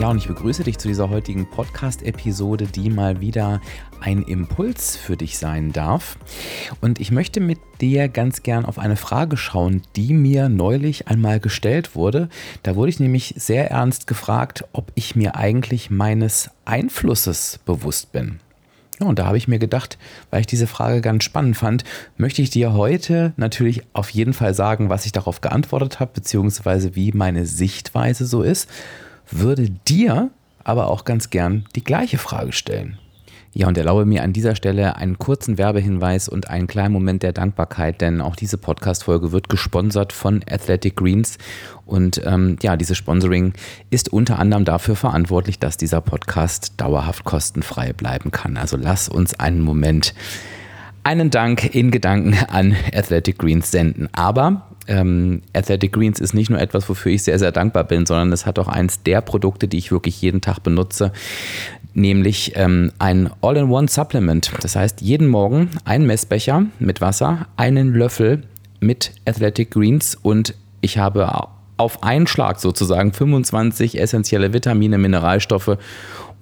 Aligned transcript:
Ja, 0.00 0.10
und 0.10 0.18
ich 0.18 0.28
begrüße 0.28 0.62
dich 0.62 0.78
zu 0.78 0.86
dieser 0.86 1.10
heutigen 1.10 1.50
Podcast-Episode, 1.50 2.66
die 2.66 2.88
mal 2.88 3.20
wieder 3.20 3.60
ein 4.00 4.22
Impuls 4.22 4.96
für 4.96 5.16
dich 5.16 5.38
sein 5.38 5.72
darf. 5.72 6.18
Und 6.80 7.00
ich 7.00 7.10
möchte 7.10 7.40
mit 7.40 7.58
dir 7.80 8.08
ganz 8.08 8.44
gern 8.44 8.64
auf 8.64 8.78
eine 8.78 8.94
Frage 8.94 9.36
schauen, 9.36 9.82
die 9.96 10.14
mir 10.14 10.48
neulich 10.48 11.08
einmal 11.08 11.40
gestellt 11.40 11.96
wurde. 11.96 12.28
Da 12.62 12.76
wurde 12.76 12.90
ich 12.90 13.00
nämlich 13.00 13.34
sehr 13.38 13.72
ernst 13.72 14.06
gefragt, 14.06 14.64
ob 14.72 14.92
ich 14.94 15.16
mir 15.16 15.34
eigentlich 15.34 15.90
meines 15.90 16.48
Einflusses 16.64 17.58
bewusst 17.66 18.12
bin. 18.12 18.38
Ja, 19.00 19.06
und 19.08 19.18
da 19.18 19.26
habe 19.26 19.36
ich 19.36 19.48
mir 19.48 19.58
gedacht, 19.58 19.98
weil 20.30 20.42
ich 20.42 20.46
diese 20.46 20.68
Frage 20.68 21.00
ganz 21.00 21.24
spannend 21.24 21.56
fand, 21.56 21.82
möchte 22.16 22.40
ich 22.40 22.50
dir 22.50 22.72
heute 22.72 23.32
natürlich 23.36 23.82
auf 23.94 24.10
jeden 24.10 24.32
Fall 24.32 24.54
sagen, 24.54 24.90
was 24.90 25.06
ich 25.06 25.12
darauf 25.12 25.40
geantwortet 25.40 25.98
habe, 25.98 26.12
beziehungsweise 26.14 26.94
wie 26.94 27.10
meine 27.10 27.46
Sichtweise 27.46 28.26
so 28.26 28.42
ist 28.42 28.68
würde 29.30 29.70
dir 29.70 30.30
aber 30.64 30.88
auch 30.88 31.04
ganz 31.04 31.30
gern 31.30 31.64
die 31.74 31.84
gleiche 31.84 32.18
Frage 32.18 32.52
stellen. 32.52 32.98
Ja, 33.54 33.66
und 33.66 33.78
erlaube 33.78 34.04
mir 34.04 34.22
an 34.22 34.32
dieser 34.32 34.54
Stelle 34.54 34.96
einen 34.96 35.18
kurzen 35.18 35.56
Werbehinweis 35.56 36.28
und 36.28 36.50
einen 36.50 36.66
kleinen 36.66 36.92
Moment 36.92 37.22
der 37.22 37.32
Dankbarkeit, 37.32 38.00
denn 38.00 38.20
auch 38.20 38.36
diese 38.36 38.58
Podcast-Folge 38.58 39.32
wird 39.32 39.48
gesponsert 39.48 40.12
von 40.12 40.44
Athletic 40.48 40.96
Greens. 40.96 41.38
Und 41.86 42.20
ähm, 42.24 42.56
ja, 42.62 42.76
dieses 42.76 42.98
Sponsoring 42.98 43.54
ist 43.90 44.12
unter 44.12 44.38
anderem 44.38 44.64
dafür 44.64 44.96
verantwortlich, 44.96 45.58
dass 45.58 45.78
dieser 45.78 46.02
Podcast 46.02 46.74
dauerhaft 46.76 47.24
kostenfrei 47.24 47.92
bleiben 47.94 48.30
kann. 48.30 48.58
Also 48.58 48.76
lass 48.76 49.08
uns 49.08 49.34
einen 49.40 49.62
Moment 49.62 50.14
einen 51.08 51.30
Dank 51.30 51.74
in 51.74 51.90
Gedanken 51.90 52.36
an 52.50 52.76
Athletic 52.94 53.38
Greens 53.38 53.70
senden. 53.70 54.10
Aber 54.12 54.66
ähm, 54.88 55.40
Athletic 55.54 55.94
Greens 55.94 56.20
ist 56.20 56.34
nicht 56.34 56.50
nur 56.50 56.60
etwas, 56.60 56.86
wofür 56.86 57.12
ich 57.12 57.22
sehr, 57.22 57.38
sehr 57.38 57.50
dankbar 57.50 57.84
bin, 57.84 58.04
sondern 58.04 58.30
es 58.30 58.44
hat 58.44 58.58
auch 58.58 58.68
eins 58.68 59.02
der 59.04 59.22
Produkte, 59.22 59.68
die 59.68 59.78
ich 59.78 59.90
wirklich 59.90 60.20
jeden 60.20 60.42
Tag 60.42 60.62
benutze, 60.62 61.12
nämlich 61.94 62.52
ähm, 62.56 62.92
ein 62.98 63.30
All-in-One-Supplement. 63.40 64.52
Das 64.60 64.76
heißt, 64.76 65.00
jeden 65.00 65.28
Morgen 65.28 65.70
ein 65.86 66.04
Messbecher 66.06 66.66
mit 66.78 67.00
Wasser, 67.00 67.46
einen 67.56 67.94
Löffel 67.94 68.42
mit 68.80 69.12
Athletic 69.24 69.70
Greens 69.70 70.14
und 70.14 70.54
ich 70.82 70.98
habe 70.98 71.48
auf 71.78 72.02
einen 72.02 72.26
Schlag 72.26 72.60
sozusagen 72.60 73.12
25 73.12 73.98
essentielle 73.98 74.52
Vitamine, 74.52 74.98
Mineralstoffe 74.98 75.78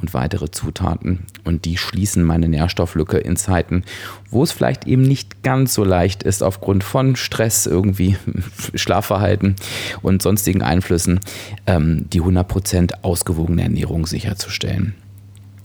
und 0.01 0.15
weitere 0.15 0.51
Zutaten. 0.51 1.27
Und 1.45 1.65
die 1.65 1.77
schließen 1.77 2.25
meine 2.25 2.48
Nährstofflücke 2.48 3.19
in 3.19 3.37
Zeiten, 3.37 3.84
wo 4.31 4.42
es 4.42 4.53
vielleicht 4.53 4.87
eben 4.87 5.03
nicht 5.03 5.42
ganz 5.42 5.75
so 5.75 5.84
leicht 5.84 6.23
ist, 6.23 6.42
aufgrund 6.42 6.84
von 6.84 7.17
Stress, 7.17 7.67
irgendwie 7.67 8.17
Schlafverhalten 8.75 9.57
und 10.03 10.23
sonstigen 10.23 10.62
Einflüssen, 10.62 11.20
ähm, 11.67 12.09
die 12.11 12.20
100% 12.20 13.03
ausgewogene 13.03 13.62
Ernährung 13.62 14.07
sicherzustellen. 14.07 14.95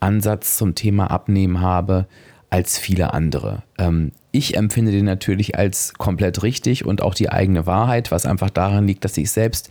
Ansatz 0.00 0.56
zum 0.56 0.74
Thema 0.74 1.10
Abnehmen 1.10 1.60
habe 1.60 2.06
als 2.50 2.78
viele 2.78 3.12
andere. 3.12 3.62
Ähm, 3.78 4.12
ich 4.30 4.56
empfinde 4.56 4.92
den 4.92 5.04
natürlich 5.04 5.58
als 5.58 5.94
komplett 5.94 6.42
richtig 6.42 6.84
und 6.84 7.02
auch 7.02 7.14
die 7.14 7.30
eigene 7.30 7.66
Wahrheit, 7.66 8.10
was 8.10 8.26
einfach 8.26 8.50
daran 8.50 8.86
liegt, 8.86 9.04
dass 9.04 9.16
ich 9.16 9.30
selbst 9.30 9.70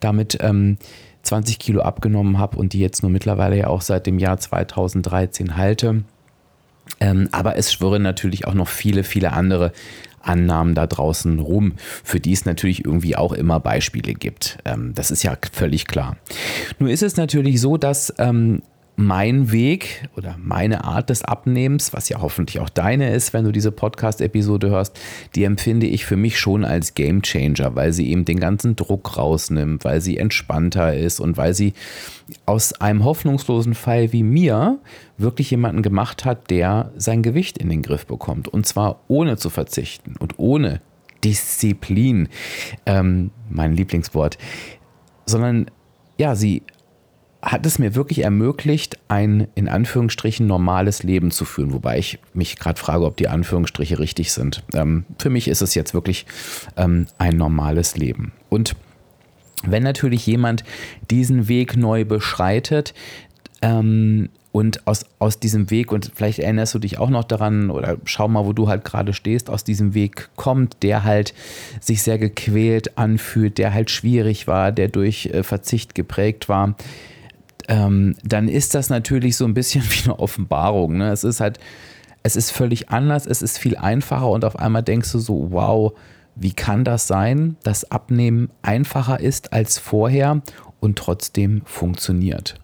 damit 0.00 0.38
ähm, 0.40 0.78
20 1.22 1.58
Kilo 1.58 1.82
abgenommen 1.82 2.38
habe 2.38 2.56
und 2.56 2.72
die 2.72 2.80
jetzt 2.80 3.02
nur 3.02 3.10
mittlerweile 3.10 3.56
ja 3.56 3.66
auch 3.66 3.80
seit 3.80 4.06
dem 4.06 4.18
Jahr 4.18 4.38
2013 4.38 5.56
halte. 5.56 6.04
Ähm, 7.00 7.28
aber 7.32 7.56
es 7.56 7.72
schwirren 7.72 8.02
natürlich 8.02 8.46
auch 8.46 8.54
noch 8.54 8.68
viele, 8.68 9.02
viele 9.04 9.32
andere 9.32 9.72
Annahmen 10.22 10.74
da 10.74 10.86
draußen 10.86 11.38
rum, 11.38 11.74
für 11.76 12.20
die 12.20 12.32
es 12.32 12.44
natürlich 12.44 12.84
irgendwie 12.84 13.16
auch 13.16 13.32
immer 13.32 13.60
Beispiele 13.60 14.14
gibt. 14.14 14.58
Ähm, 14.64 14.92
das 14.94 15.10
ist 15.10 15.22
ja 15.22 15.36
völlig 15.52 15.86
klar. 15.86 16.16
Nur 16.78 16.90
ist 16.90 17.02
es 17.02 17.16
natürlich 17.16 17.60
so, 17.60 17.76
dass 17.76 18.14
ähm, 18.18 18.62
mein 18.96 19.52
Weg 19.52 20.08
oder 20.16 20.36
meine 20.42 20.84
Art 20.84 21.10
des 21.10 21.22
Abnehmens, 21.22 21.92
was 21.92 22.08
ja 22.08 22.22
hoffentlich 22.22 22.60
auch 22.60 22.70
deine 22.70 23.14
ist, 23.14 23.34
wenn 23.34 23.44
du 23.44 23.52
diese 23.52 23.70
Podcast-Episode 23.70 24.70
hörst, 24.70 24.98
die 25.34 25.44
empfinde 25.44 25.86
ich 25.86 26.06
für 26.06 26.16
mich 26.16 26.38
schon 26.38 26.64
als 26.64 26.94
Game 26.94 27.20
Changer, 27.20 27.74
weil 27.74 27.92
sie 27.92 28.10
eben 28.10 28.24
den 28.24 28.40
ganzen 28.40 28.74
Druck 28.74 29.18
rausnimmt, 29.18 29.84
weil 29.84 30.00
sie 30.00 30.16
entspannter 30.16 30.96
ist 30.96 31.20
und 31.20 31.36
weil 31.36 31.52
sie 31.52 31.74
aus 32.46 32.72
einem 32.80 33.04
hoffnungslosen 33.04 33.74
Fall 33.74 34.12
wie 34.14 34.22
mir 34.22 34.78
wirklich 35.18 35.50
jemanden 35.50 35.82
gemacht 35.82 36.24
hat, 36.24 36.50
der 36.50 36.90
sein 36.96 37.22
Gewicht 37.22 37.58
in 37.58 37.68
den 37.68 37.82
Griff 37.82 38.06
bekommt. 38.06 38.48
Und 38.48 38.66
zwar 38.66 39.00
ohne 39.08 39.36
zu 39.36 39.50
verzichten 39.50 40.14
und 40.18 40.38
ohne 40.38 40.80
Disziplin, 41.22 42.28
ähm, 42.86 43.30
mein 43.50 43.74
Lieblingswort, 43.74 44.38
sondern 45.26 45.66
ja, 46.18 46.34
sie 46.34 46.62
hat 47.46 47.64
es 47.64 47.78
mir 47.78 47.94
wirklich 47.94 48.24
ermöglicht, 48.24 48.98
ein 49.06 49.46
in 49.54 49.68
Anführungsstrichen 49.68 50.48
normales 50.48 51.04
Leben 51.04 51.30
zu 51.30 51.44
führen. 51.44 51.72
Wobei 51.72 51.96
ich 51.96 52.18
mich 52.34 52.58
gerade 52.58 52.80
frage, 52.80 53.04
ob 53.04 53.16
die 53.16 53.28
Anführungsstriche 53.28 54.00
richtig 54.00 54.32
sind. 54.32 54.64
Ähm, 54.74 55.04
für 55.18 55.30
mich 55.30 55.46
ist 55.46 55.62
es 55.62 55.76
jetzt 55.76 55.94
wirklich 55.94 56.26
ähm, 56.76 57.06
ein 57.18 57.36
normales 57.36 57.96
Leben. 57.96 58.32
Und 58.48 58.74
wenn 59.62 59.84
natürlich 59.84 60.26
jemand 60.26 60.64
diesen 61.08 61.46
Weg 61.46 61.76
neu 61.76 62.04
beschreitet 62.04 62.94
ähm, 63.62 64.28
Und 64.56 64.86
aus, 64.86 65.04
aus 65.18 65.38
diesem 65.38 65.68
Weg, 65.70 65.92
und 65.92 66.12
vielleicht 66.14 66.38
erinnerst 66.38 66.74
du 66.74 66.78
dich 66.78 66.98
auch 66.98 67.10
noch 67.10 67.24
daran, 67.24 67.68
oder 67.68 67.98
schau 68.06 68.26
mal, 68.26 68.46
wo 68.46 68.54
du 68.54 68.68
halt 68.68 68.84
gerade 68.84 69.12
stehst, 69.12 69.50
aus 69.50 69.64
diesem 69.64 69.92
Weg 69.92 70.30
kommt, 70.34 70.82
der 70.82 71.04
halt 71.04 71.34
sich 71.78 72.02
sehr 72.02 72.18
gequält 72.18 72.96
anfühlt, 72.96 73.58
der 73.58 73.74
halt 73.74 73.90
schwierig 73.90 74.46
war, 74.46 74.72
der 74.72 74.88
durch 74.88 75.26
äh, 75.26 75.42
Verzicht 75.42 75.94
geprägt 75.94 76.48
war, 76.48 76.74
ähm, 77.68 78.16
dann 78.24 78.48
ist 78.48 78.74
das 78.74 78.90
natürlich 78.90 79.36
so 79.36 79.44
ein 79.44 79.54
bisschen 79.54 79.84
wie 79.90 80.04
eine 80.04 80.18
Offenbarung. 80.18 80.98
Ne? 80.98 81.10
Es 81.10 81.24
ist 81.24 81.40
halt, 81.40 81.58
es 82.22 82.36
ist 82.36 82.50
völlig 82.50 82.88
anders, 82.88 83.26
es 83.26 83.42
ist 83.42 83.58
viel 83.58 83.76
einfacher 83.76 84.28
und 84.28 84.44
auf 84.44 84.58
einmal 84.58 84.82
denkst 84.82 85.12
du 85.12 85.18
so, 85.18 85.48
wow, 85.50 85.92
wie 86.34 86.52
kann 86.52 86.84
das 86.84 87.06
sein, 87.06 87.56
dass 87.62 87.90
Abnehmen 87.90 88.50
einfacher 88.62 89.20
ist 89.20 89.52
als 89.52 89.78
vorher 89.78 90.42
und 90.80 90.98
trotzdem 90.98 91.62
funktioniert? 91.64 92.60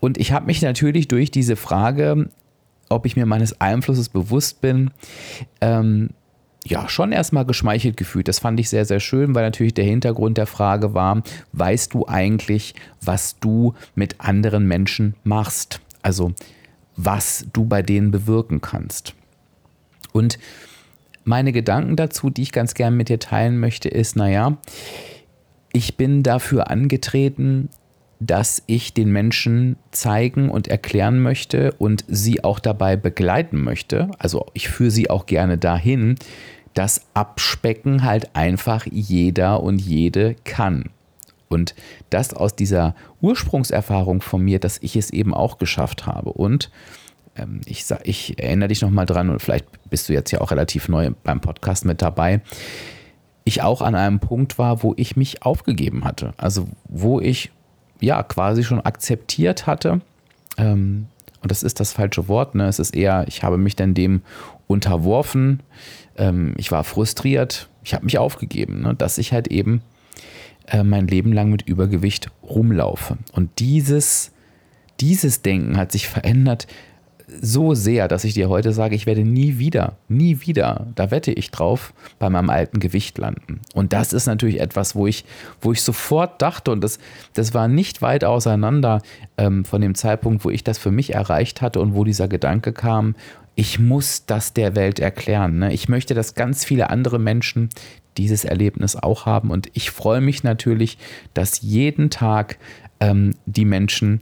Und 0.00 0.18
ich 0.18 0.32
habe 0.32 0.46
mich 0.46 0.60
natürlich 0.60 1.08
durch 1.08 1.30
diese 1.30 1.56
Frage, 1.56 2.28
ob 2.88 3.06
ich 3.06 3.16
mir 3.16 3.26
meines 3.26 3.60
Einflusses 3.60 4.08
bewusst 4.10 4.60
bin, 4.60 4.90
ähm, 5.60 6.10
ja, 6.68 6.88
schon 6.88 7.12
erstmal 7.12 7.44
geschmeichelt 7.44 7.96
gefühlt. 7.96 8.28
Das 8.28 8.40
fand 8.40 8.58
ich 8.58 8.68
sehr, 8.68 8.84
sehr 8.84 9.00
schön, 9.00 9.34
weil 9.34 9.44
natürlich 9.44 9.74
der 9.74 9.84
Hintergrund 9.84 10.36
der 10.36 10.46
Frage 10.46 10.94
war, 10.94 11.22
weißt 11.52 11.94
du 11.94 12.06
eigentlich, 12.06 12.74
was 13.00 13.38
du 13.38 13.74
mit 13.94 14.20
anderen 14.20 14.66
Menschen 14.66 15.14
machst? 15.22 15.80
Also, 16.02 16.32
was 16.96 17.46
du 17.52 17.66
bei 17.66 17.82
denen 17.82 18.10
bewirken 18.10 18.60
kannst. 18.60 19.14
Und 20.12 20.38
meine 21.24 21.52
Gedanken 21.52 21.96
dazu, 21.96 22.30
die 22.30 22.42
ich 22.42 22.52
ganz 22.52 22.74
gern 22.74 22.96
mit 22.96 23.08
dir 23.08 23.18
teilen 23.18 23.58
möchte, 23.58 23.88
ist, 23.88 24.16
naja, 24.16 24.56
ich 25.72 25.96
bin 25.96 26.22
dafür 26.22 26.70
angetreten, 26.70 27.68
dass 28.18 28.62
ich 28.66 28.94
den 28.94 29.10
Menschen 29.10 29.76
zeigen 29.90 30.50
und 30.50 30.68
erklären 30.68 31.20
möchte 31.20 31.72
und 31.78 32.04
sie 32.08 32.42
auch 32.44 32.60
dabei 32.60 32.96
begleiten 32.96 33.62
möchte. 33.62 34.10
Also 34.18 34.46
ich 34.54 34.68
führe 34.68 34.90
sie 34.90 35.10
auch 35.10 35.26
gerne 35.26 35.58
dahin, 35.58 36.16
dass 36.74 37.06
Abspecken 37.14 38.04
halt 38.04 38.34
einfach 38.34 38.86
jeder 38.90 39.62
und 39.62 39.80
jede 39.80 40.36
kann. 40.44 40.90
Und 41.48 41.74
das 42.10 42.34
aus 42.34 42.56
dieser 42.56 42.94
Ursprungserfahrung 43.20 44.20
von 44.20 44.42
mir, 44.42 44.58
dass 44.58 44.78
ich 44.82 44.96
es 44.96 45.10
eben 45.10 45.32
auch 45.32 45.58
geschafft 45.58 46.06
habe. 46.06 46.32
Und 46.32 46.70
ähm, 47.36 47.60
ich, 47.66 47.84
ich 48.04 48.38
erinnere 48.42 48.68
dich 48.68 48.82
nochmal 48.82 49.06
dran 49.06 49.30
und 49.30 49.40
vielleicht 49.40 49.66
bist 49.88 50.08
du 50.08 50.12
jetzt 50.12 50.30
ja 50.32 50.40
auch 50.40 50.50
relativ 50.50 50.88
neu 50.88 51.12
beim 51.22 51.40
Podcast 51.40 51.84
mit 51.84 52.02
dabei. 52.02 52.40
Ich 53.44 53.62
auch 53.62 53.80
an 53.80 53.94
einem 53.94 54.18
Punkt 54.18 54.58
war, 54.58 54.82
wo 54.82 54.92
ich 54.96 55.16
mich 55.16 55.44
aufgegeben 55.44 56.04
hatte. 56.04 56.34
Also 56.36 56.66
wo 56.88 57.20
ich 57.20 57.52
ja 58.00 58.22
quasi 58.22 58.64
schon 58.64 58.80
akzeptiert 58.80 59.66
hatte. 59.66 60.00
Ähm, 60.58 61.06
und 61.42 61.50
das 61.50 61.62
ist 61.62 61.80
das 61.80 61.92
falsche 61.92 62.28
Wort. 62.28 62.54
Ne? 62.54 62.66
Es 62.66 62.78
ist 62.78 62.94
eher, 62.94 63.24
ich 63.28 63.42
habe 63.42 63.58
mich 63.58 63.76
dann 63.76 63.94
dem 63.94 64.22
unterworfen. 64.66 65.62
Ähm, 66.16 66.54
ich 66.56 66.72
war 66.72 66.84
frustriert. 66.84 67.68
Ich 67.84 67.94
habe 67.94 68.04
mich 68.04 68.18
aufgegeben, 68.18 68.82
ne? 68.82 68.94
dass 68.94 69.18
ich 69.18 69.32
halt 69.32 69.48
eben 69.48 69.82
äh, 70.66 70.82
mein 70.82 71.06
Leben 71.06 71.32
lang 71.32 71.50
mit 71.50 71.62
Übergewicht 71.62 72.30
rumlaufe. 72.42 73.18
Und 73.32 73.60
dieses, 73.60 74.32
dieses 75.00 75.42
Denken 75.42 75.76
hat 75.76 75.92
sich 75.92 76.08
verändert 76.08 76.66
so 77.28 77.74
sehr, 77.74 78.06
dass 78.08 78.24
ich 78.24 78.34
dir 78.34 78.48
heute 78.48 78.72
sage, 78.72 78.94
ich 78.94 79.06
werde 79.06 79.24
nie 79.24 79.58
wieder, 79.58 79.96
nie 80.08 80.40
wieder, 80.42 80.86
da 80.94 81.10
wette 81.10 81.32
ich 81.32 81.50
drauf, 81.50 81.92
bei 82.18 82.30
meinem 82.30 82.50
alten 82.50 82.78
Gewicht 82.78 83.18
landen. 83.18 83.60
Und 83.74 83.92
das 83.92 84.12
ist 84.12 84.26
natürlich 84.26 84.60
etwas, 84.60 84.94
wo 84.94 85.06
ich, 85.06 85.24
wo 85.60 85.72
ich 85.72 85.82
sofort 85.82 86.40
dachte, 86.40 86.70
und 86.70 86.82
das, 86.82 86.98
das 87.34 87.52
war 87.52 87.66
nicht 87.68 88.00
weit 88.00 88.24
auseinander 88.24 89.02
ähm, 89.38 89.64
von 89.64 89.80
dem 89.80 89.94
Zeitpunkt, 89.94 90.44
wo 90.44 90.50
ich 90.50 90.62
das 90.62 90.78
für 90.78 90.92
mich 90.92 91.14
erreicht 91.14 91.62
hatte 91.62 91.80
und 91.80 91.94
wo 91.94 92.04
dieser 92.04 92.28
Gedanke 92.28 92.72
kam, 92.72 93.16
ich 93.56 93.78
muss 93.78 94.26
das 94.26 94.52
der 94.52 94.76
Welt 94.76 95.00
erklären. 95.00 95.58
Ne? 95.58 95.72
Ich 95.72 95.88
möchte, 95.88 96.14
dass 96.14 96.34
ganz 96.34 96.64
viele 96.64 96.90
andere 96.90 97.18
Menschen 97.18 97.70
dieses 98.18 98.44
Erlebnis 98.44 98.96
auch 98.96 99.26
haben. 99.26 99.50
Und 99.50 99.68
ich 99.72 99.90
freue 99.90 100.20
mich 100.20 100.44
natürlich, 100.44 100.98
dass 101.34 101.62
jeden 101.62 102.10
Tag 102.10 102.58
ähm, 103.00 103.34
die 103.46 103.64
Menschen 103.64 104.20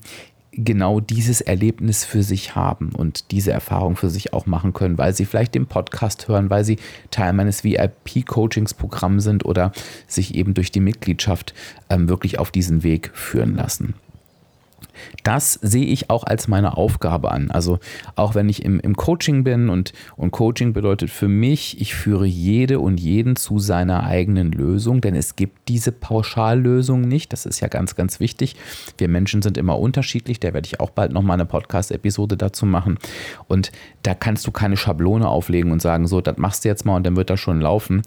genau 0.57 1.01
dieses 1.01 1.41
Erlebnis 1.41 2.05
für 2.05 2.23
sich 2.23 2.55
haben 2.55 2.91
und 2.95 3.31
diese 3.31 3.53
Erfahrung 3.53 3.97
für 3.97 4.11
sich 4.11 4.33
auch 4.33 4.47
machen 4.47 4.73
können, 4.73 4.99
weil 4.99 5.15
sie 5.15 5.25
vielleicht 5.25 5.55
den 5.55 5.67
Podcast 5.67 6.29
hören, 6.29 6.51
weil 6.51 6.65
sie 6.65 6.79
Teil 7.11 7.33
meines 7.33 7.65
VIP-Coachings-Programms 7.65 9.25
sind 9.25 9.45
oder 9.45 9.73
sich 10.07 10.35
eben 10.35 10.55
durch 10.55 10.71
die 10.71 10.81
Mitgliedschaft 10.81 11.55
ähm, 11.91 12.09
wirklich 12.09 12.39
auf 12.39 12.51
diesen 12.51 12.83
Weg 12.83 13.11
führen 13.15 13.55
lassen. 13.55 13.95
Das 15.23 15.55
sehe 15.55 15.87
ich 15.87 16.11
auch 16.11 16.25
als 16.25 16.49
meine 16.49 16.77
Aufgabe 16.77 17.31
an. 17.31 17.51
Also 17.51 17.79
auch 18.17 18.35
wenn 18.35 18.49
ich 18.49 18.65
im, 18.65 18.81
im 18.81 18.97
Coaching 18.97 19.45
bin 19.45 19.69
und, 19.69 19.93
und 20.17 20.31
Coaching 20.31 20.73
bedeutet 20.73 21.11
für 21.11 21.29
mich, 21.29 21.81
ich 21.81 21.95
führe 21.95 22.27
jede 22.27 22.81
und 22.81 22.99
jeden 22.99 23.37
zu 23.37 23.59
seiner 23.59 24.05
eigenen 24.05 24.53
Lösung, 24.53 25.01
denn 25.01 25.15
es 25.15 25.37
gibt 25.37 25.69
diese 25.69 25.93
Pauschallösung 25.93 27.03
nicht. 27.03 27.33
Das 27.33 27.47
ist 27.47 27.61
ja 27.61 27.69
ganz, 27.69 27.97
ganz 27.97 28.21
wichtig. 28.21 28.57
Wir 28.99 29.09
Menschen 29.09 29.43
sind 29.43 29.59
immer 29.59 29.79
unterschiedlich. 29.79 30.41
Da 30.41 30.53
werde 30.53 30.67
ich 30.67 30.81
auch 30.81 30.91
bald 30.91 31.13
nochmal 31.13 31.35
eine 31.35 31.47
Podcast-Episode 31.47 32.37
dazu 32.37 32.67
machen. 32.67 32.99
Und 33.49 33.73
da 34.03 34.15
kannst 34.15 34.47
du 34.47 34.53
keine 34.53 34.77
Schablone 34.77 35.29
auflegen 35.29 35.73
und 35.73 35.81
sagen, 35.81 36.07
so, 36.07 36.21
das 36.21 36.37
machst 36.37 36.65
du 36.65 36.69
jetzt 36.69 36.85
mal 36.85 36.97
und 36.97 37.07
dann 37.07 37.17
wird 37.17 37.31
das 37.31 37.41
schon 37.41 37.61
laufen. 37.61 38.03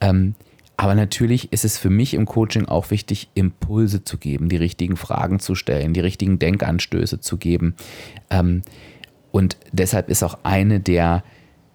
Ähm, 0.00 0.34
aber 0.76 0.94
natürlich 0.94 1.52
ist 1.52 1.64
es 1.64 1.78
für 1.78 1.90
mich 1.90 2.14
im 2.14 2.26
Coaching 2.26 2.66
auch 2.66 2.90
wichtig, 2.90 3.30
Impulse 3.34 4.04
zu 4.04 4.18
geben, 4.18 4.48
die 4.48 4.56
richtigen 4.56 4.96
Fragen 4.96 5.40
zu 5.40 5.54
stellen, 5.54 5.94
die 5.94 6.00
richtigen 6.00 6.38
Denkanstöße 6.38 7.20
zu 7.20 7.38
geben. 7.38 7.74
Ähm, 8.30 8.62
und 9.30 9.56
deshalb 9.72 10.10
ist 10.10 10.22
auch 10.22 10.38
eine 10.42 10.80
der, 10.80 11.24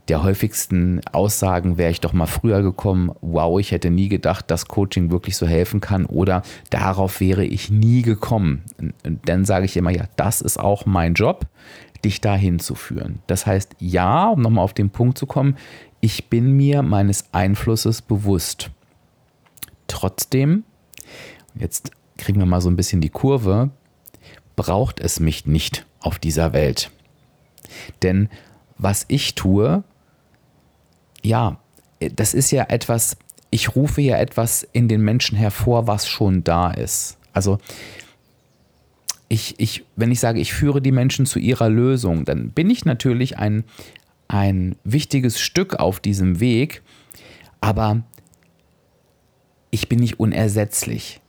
der 0.07 0.23
häufigsten 0.23 1.01
Aussagen, 1.11 1.77
wäre 1.77 1.91
ich 1.91 2.01
doch 2.01 2.13
mal 2.13 2.27
früher 2.27 2.61
gekommen, 2.61 3.11
wow, 3.21 3.59
ich 3.59 3.71
hätte 3.71 3.89
nie 3.89 4.07
gedacht, 4.07 4.51
dass 4.51 4.67
Coaching 4.67 5.09
wirklich 5.09 5.35
so 5.35 5.47
helfen 5.47 5.81
kann 5.81 6.05
oder 6.05 6.43
darauf 6.69 7.19
wäre 7.19 7.45
ich 7.45 7.71
nie 7.71 8.03
gekommen. 8.03 8.61
Und 8.77 9.19
dann 9.27 9.45
sage 9.45 9.65
ich 9.65 9.77
immer, 9.77 9.91
ja, 9.91 10.05
das 10.15 10.41
ist 10.41 10.59
auch 10.59 10.85
mein 10.85 11.15
Job, 11.15 11.47
dich 12.05 12.21
dahin 12.21 12.59
zu 12.59 12.75
führen. 12.75 13.19
Das 13.27 13.45
heißt, 13.47 13.75
ja, 13.79 14.29
um 14.29 14.41
nochmal 14.41 14.63
auf 14.63 14.73
den 14.73 14.91
Punkt 14.91 15.17
zu 15.17 15.25
kommen, 15.25 15.55
ich 16.01 16.29
bin 16.29 16.55
mir 16.55 16.81
meines 16.81 17.25
Einflusses 17.31 18.01
bewusst. 18.01 18.71
Trotzdem, 19.91 20.63
jetzt 21.53 21.91
kriegen 22.17 22.39
wir 22.39 22.45
mal 22.45 22.61
so 22.61 22.69
ein 22.69 22.77
bisschen 22.77 23.01
die 23.01 23.09
Kurve, 23.09 23.71
braucht 24.55 25.01
es 25.01 25.19
mich 25.19 25.45
nicht 25.45 25.85
auf 25.99 26.17
dieser 26.17 26.53
Welt. 26.53 26.91
Denn 28.01 28.29
was 28.77 29.03
ich 29.09 29.35
tue, 29.35 29.83
ja, 31.23 31.59
das 31.99 32.33
ist 32.33 32.51
ja 32.51 32.63
etwas, 32.69 33.17
ich 33.49 33.75
rufe 33.75 33.99
ja 33.99 34.17
etwas 34.17 34.63
in 34.71 34.87
den 34.87 35.01
Menschen 35.01 35.37
hervor, 35.37 35.87
was 35.87 36.07
schon 36.07 36.45
da 36.45 36.71
ist. 36.71 37.17
Also 37.33 37.57
ich, 39.27 39.59
ich, 39.59 39.83
wenn 39.97 40.09
ich 40.09 40.21
sage, 40.21 40.39
ich 40.39 40.53
führe 40.53 40.81
die 40.81 40.93
Menschen 40.93 41.25
zu 41.25 41.37
ihrer 41.37 41.67
Lösung, 41.67 42.23
dann 42.23 42.51
bin 42.51 42.69
ich 42.69 42.85
natürlich 42.85 43.37
ein, 43.37 43.65
ein 44.29 44.77
wichtiges 44.85 45.41
Stück 45.41 45.75
auf 45.75 45.99
diesem 45.99 46.39
Weg, 46.39 46.81
aber 47.59 48.03
ich 49.71 49.89
bin 49.89 49.99
nicht 49.99 50.19
unersetzlich. 50.19 51.21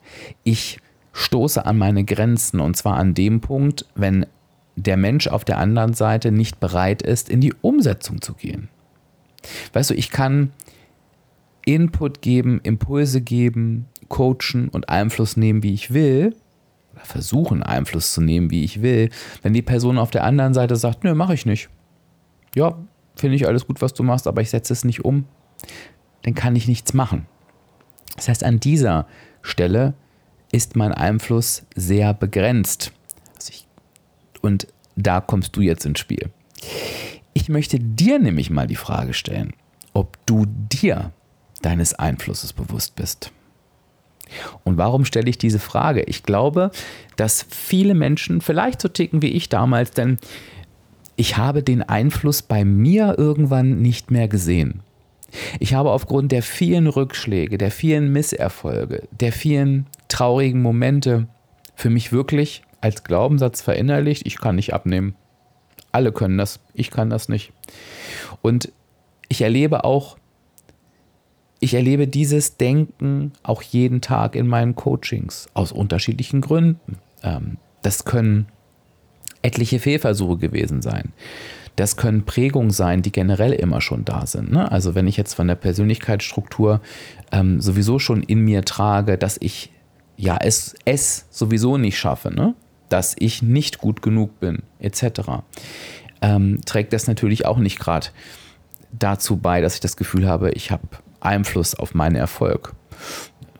Ich 0.44 0.78
stoße 1.12 1.64
an 1.64 1.78
meine 1.78 2.04
Grenzen 2.04 2.60
und 2.60 2.76
zwar 2.76 2.96
an 2.96 3.14
dem 3.14 3.40
Punkt, 3.40 3.86
wenn 3.94 4.26
der 4.76 4.96
Mensch 4.96 5.28
auf 5.28 5.44
der 5.44 5.58
anderen 5.58 5.94
Seite 5.94 6.32
nicht 6.32 6.60
bereit 6.60 7.02
ist, 7.02 7.28
in 7.28 7.40
die 7.40 7.54
Umsetzung 7.60 8.20
zu 8.20 8.34
gehen. 8.34 8.68
Weißt 9.72 9.90
du, 9.90 9.94
ich 9.94 10.10
kann 10.10 10.52
Input 11.64 12.22
geben, 12.22 12.60
Impulse 12.62 13.20
geben, 13.20 13.86
coachen 14.08 14.68
und 14.70 14.88
Einfluss 14.88 15.36
nehmen, 15.36 15.62
wie 15.62 15.74
ich 15.74 15.92
will, 15.92 16.34
oder 16.92 17.04
versuchen 17.04 17.62
Einfluss 17.62 18.12
zu 18.12 18.20
nehmen, 18.20 18.50
wie 18.50 18.64
ich 18.64 18.82
will, 18.82 19.10
wenn 19.42 19.52
die 19.52 19.62
Person 19.62 19.98
auf 19.98 20.10
der 20.10 20.24
anderen 20.24 20.54
Seite 20.54 20.76
sagt, 20.76 21.04
nö, 21.04 21.14
mache 21.14 21.34
ich 21.34 21.46
nicht. 21.46 21.68
Ja, 22.54 22.76
finde 23.14 23.36
ich 23.36 23.46
alles 23.46 23.66
gut, 23.66 23.80
was 23.80 23.94
du 23.94 24.02
machst, 24.02 24.26
aber 24.26 24.42
ich 24.42 24.50
setze 24.50 24.72
es 24.72 24.84
nicht 24.84 25.04
um, 25.04 25.26
dann 26.22 26.34
kann 26.34 26.56
ich 26.56 26.68
nichts 26.68 26.94
machen. 26.94 27.26
Das 28.16 28.28
heißt, 28.28 28.44
an 28.44 28.60
dieser 28.60 29.06
Stelle 29.42 29.94
ist 30.50 30.76
mein 30.76 30.92
Einfluss 30.92 31.62
sehr 31.74 32.14
begrenzt. 32.14 32.92
Also 33.36 33.52
und 34.42 34.66
da 34.96 35.20
kommst 35.20 35.56
du 35.56 35.60
jetzt 35.60 35.86
ins 35.86 35.98
Spiel. 35.98 36.30
Ich 37.32 37.48
möchte 37.48 37.78
dir 37.78 38.18
nämlich 38.18 38.50
mal 38.50 38.66
die 38.66 38.76
Frage 38.76 39.14
stellen, 39.14 39.54
ob 39.94 40.18
du 40.26 40.44
dir 40.46 41.12
deines 41.62 41.94
Einflusses 41.94 42.52
bewusst 42.52 42.94
bist. 42.96 43.32
Und 44.64 44.76
warum 44.76 45.04
stelle 45.04 45.28
ich 45.28 45.38
diese 45.38 45.58
Frage? 45.58 46.02
Ich 46.02 46.22
glaube, 46.22 46.70
dass 47.16 47.46
viele 47.48 47.94
Menschen 47.94 48.40
vielleicht 48.40 48.80
so 48.80 48.88
ticken 48.88 49.22
wie 49.22 49.28
ich 49.28 49.48
damals, 49.48 49.90
denn 49.92 50.18
ich 51.16 51.36
habe 51.36 51.62
den 51.62 51.82
Einfluss 51.82 52.42
bei 52.42 52.64
mir 52.64 53.16
irgendwann 53.18 53.80
nicht 53.80 54.10
mehr 54.10 54.28
gesehen. 54.28 54.80
Ich 55.60 55.74
habe 55.74 55.90
aufgrund 55.90 56.32
der 56.32 56.42
vielen 56.42 56.86
Rückschläge, 56.86 57.58
der 57.58 57.70
vielen 57.70 58.12
Misserfolge, 58.12 59.08
der 59.10 59.32
vielen 59.32 59.86
traurigen 60.08 60.62
Momente 60.62 61.26
für 61.74 61.90
mich 61.90 62.12
wirklich 62.12 62.62
als 62.80 63.04
Glaubenssatz 63.04 63.62
verinnerlicht, 63.62 64.26
ich 64.26 64.38
kann 64.38 64.56
nicht 64.56 64.74
abnehmen. 64.74 65.14
Alle 65.92 66.12
können 66.12 66.38
das, 66.38 66.60
ich 66.74 66.90
kann 66.90 67.10
das 67.10 67.28
nicht. 67.28 67.52
Und 68.40 68.72
ich 69.28 69.42
erlebe 69.42 69.84
auch, 69.84 70.16
ich 71.60 71.74
erlebe 71.74 72.08
dieses 72.08 72.56
Denken 72.56 73.32
auch 73.42 73.62
jeden 73.62 74.00
Tag 74.00 74.34
in 74.34 74.48
meinen 74.48 74.74
Coachings 74.74 75.48
aus 75.54 75.70
unterschiedlichen 75.70 76.40
Gründen. 76.40 76.98
Ähm, 77.22 77.58
das 77.82 78.04
können 78.04 78.46
etliche 79.42 79.78
Fehlversuche 79.78 80.38
gewesen 80.38 80.82
sein. 80.82 81.12
Das 81.76 81.96
können 81.96 82.24
Prägungen 82.24 82.70
sein, 82.70 83.02
die 83.02 83.12
generell 83.12 83.52
immer 83.52 83.80
schon 83.80 84.04
da 84.04 84.26
sind. 84.26 84.52
Ne? 84.52 84.70
Also 84.70 84.94
wenn 84.94 85.06
ich 85.06 85.16
jetzt 85.16 85.34
von 85.34 85.48
der 85.48 85.54
Persönlichkeitsstruktur 85.54 86.80
ähm, 87.30 87.60
sowieso 87.60 87.98
schon 87.98 88.22
in 88.22 88.40
mir 88.40 88.64
trage, 88.64 89.16
dass 89.16 89.38
ich 89.40 89.72
ja 90.16 90.36
es, 90.40 90.74
es 90.84 91.26
sowieso 91.30 91.78
nicht 91.78 91.98
schaffe, 91.98 92.32
ne? 92.32 92.54
dass 92.88 93.16
ich 93.18 93.42
nicht 93.42 93.78
gut 93.78 94.02
genug 94.02 94.38
bin, 94.38 94.62
etc., 94.80 95.22
ähm, 96.20 96.60
trägt 96.64 96.92
das 96.92 97.06
natürlich 97.06 97.46
auch 97.46 97.58
nicht 97.58 97.80
gerade 97.80 98.08
dazu 98.92 99.36
bei, 99.38 99.60
dass 99.60 99.74
ich 99.74 99.80
das 99.80 99.96
Gefühl 99.96 100.28
habe, 100.28 100.50
ich 100.50 100.70
habe 100.70 100.86
Einfluss 101.20 101.74
auf 101.74 101.94
meinen 101.94 102.16
Erfolg. 102.16 102.74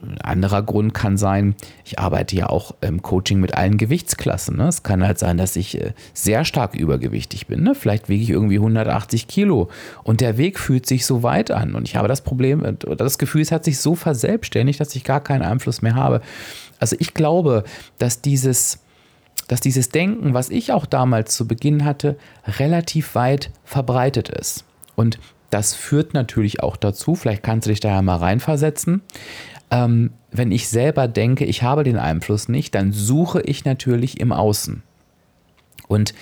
Ein 0.03 0.21
anderer 0.21 0.63
Grund 0.63 0.95
kann 0.95 1.17
sein, 1.17 1.55
ich 1.85 1.99
arbeite 1.99 2.35
ja 2.35 2.49
auch 2.49 2.75
im 2.81 3.03
Coaching 3.03 3.39
mit 3.39 3.55
allen 3.55 3.79
Gewichtsklassen. 3.79 4.57
Ne? 4.57 4.67
Es 4.67 4.83
kann 4.83 5.07
halt 5.07 5.19
sein, 5.19 5.37
dass 5.37 5.55
ich 5.55 5.81
äh, 5.81 5.93
sehr 6.13 6.45
stark 6.45 6.75
übergewichtig 6.75 7.47
bin. 7.47 7.63
Ne? 7.63 7.77
Vielleicht 7.77 8.09
wiege 8.09 8.23
ich 8.23 8.31
irgendwie 8.31 8.57
180 8.57 9.29
Kilo 9.29 9.69
und 10.03 10.21
der 10.21 10.39
Weg 10.39 10.59
fühlt 10.59 10.87
sich 10.87 11.07
so 11.07 11.23
weit 11.23 11.53
an. 11.53 11.77
Und 11.77 11.87
ich 11.87 11.95
habe 11.95 12.09
das 12.09 12.23
Problem 12.23 12.65
äh, 12.65 12.75
oder 12.85 12.97
das 12.97 13.19
Gefühl, 13.19 13.43
es 13.43 13.53
hat 13.53 13.65
sich 13.65 13.79
so 13.79 13.95
verselbstständigt, 13.95 14.81
dass 14.81 14.97
ich 14.97 15.05
gar 15.05 15.21
keinen 15.21 15.43
Einfluss 15.43 15.83
mehr 15.83 15.95
habe. 15.95 16.21
Also 16.81 16.97
ich 16.99 17.15
glaube, 17.15 17.63
dass 17.99 18.23
dieses, 18.23 18.81
dass 19.47 19.61
dieses 19.61 19.91
Denken, 19.91 20.35
was 20.35 20.51
ich 20.51 20.73
auch 20.73 20.85
damals 20.85 21.37
zu 21.37 21.47
Beginn 21.47 21.85
hatte, 21.85 22.17
relativ 22.59 23.15
weit 23.15 23.51
verbreitet 23.65 24.29
ist. 24.29 24.65
Und 24.97 25.21
das 25.53 25.75
führt 25.75 26.15
natürlich 26.15 26.63
auch 26.63 26.77
dazu, 26.77 27.15
vielleicht 27.15 27.43
kannst 27.43 27.67
du 27.67 27.71
dich 27.71 27.81
da 27.81 27.91
ja 27.91 28.03
mal 28.03 28.17
reinversetzen, 28.17 29.03
ähm, 29.73 30.11
wenn 30.31 30.53
ich 30.53 30.69
selber 30.69 31.09
denke, 31.09 31.47
ich 31.47 31.63
habe 31.63 31.83
den 31.83 31.97
Einfluss 31.97 32.49
nicht, 32.49 32.75
dann 32.75 32.93
suche 32.93 33.41
ich 33.41 33.65
natürlich 33.65 34.21
im 34.21 34.31
Außen. 34.31 34.83
Und 35.89 36.15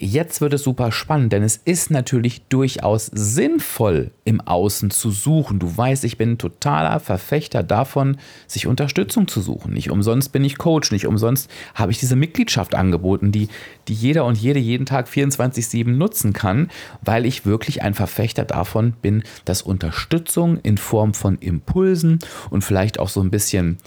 Jetzt 0.00 0.40
wird 0.40 0.52
es 0.52 0.62
super 0.62 0.92
spannend, 0.92 1.32
denn 1.32 1.42
es 1.42 1.56
ist 1.56 1.90
natürlich 1.90 2.42
durchaus 2.42 3.06
sinnvoll, 3.06 4.12
im 4.24 4.40
Außen 4.40 4.92
zu 4.92 5.10
suchen. 5.10 5.58
Du 5.58 5.76
weißt, 5.76 6.04
ich 6.04 6.16
bin 6.16 6.32
ein 6.32 6.38
totaler 6.38 7.00
Verfechter 7.00 7.64
davon, 7.64 8.16
sich 8.46 8.68
Unterstützung 8.68 9.26
zu 9.26 9.40
suchen. 9.40 9.72
Nicht 9.72 9.90
umsonst 9.90 10.30
bin 10.30 10.44
ich 10.44 10.56
Coach, 10.56 10.92
nicht 10.92 11.08
umsonst 11.08 11.50
habe 11.74 11.90
ich 11.90 11.98
diese 11.98 12.14
Mitgliedschaft 12.14 12.76
angeboten, 12.76 13.32
die, 13.32 13.48
die 13.88 13.94
jeder 13.94 14.24
und 14.24 14.38
jede 14.38 14.60
jeden 14.60 14.86
Tag 14.86 15.08
24-7 15.08 15.88
nutzen 15.88 16.32
kann, 16.32 16.70
weil 17.02 17.26
ich 17.26 17.44
wirklich 17.44 17.82
ein 17.82 17.94
Verfechter 17.94 18.44
davon 18.44 18.92
bin, 19.02 19.24
dass 19.46 19.62
Unterstützung 19.62 20.60
in 20.60 20.78
Form 20.78 21.12
von 21.12 21.38
Impulsen 21.38 22.20
und 22.50 22.62
vielleicht 22.62 23.00
auch 23.00 23.08
so 23.08 23.20
ein 23.20 23.30
bisschen 23.30 23.78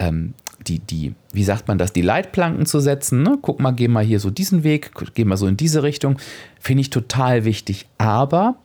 ähm, 0.00 0.34
die, 0.66 0.78
die, 0.78 1.14
wie 1.32 1.44
sagt 1.44 1.68
man 1.68 1.78
das, 1.78 1.92
die 1.92 2.02
Leitplanken 2.02 2.66
zu 2.66 2.80
setzen. 2.80 3.22
Ne? 3.22 3.38
Guck 3.40 3.60
mal, 3.60 3.72
geh 3.72 3.88
mal 3.88 4.04
hier 4.04 4.20
so 4.20 4.30
diesen 4.30 4.62
Weg, 4.64 4.92
geh 5.14 5.24
mal 5.24 5.36
so 5.36 5.46
in 5.46 5.56
diese 5.56 5.82
Richtung. 5.82 6.18
Finde 6.58 6.82
ich 6.82 6.90
total 6.90 7.44
wichtig. 7.44 7.86
Aber, 7.98 8.56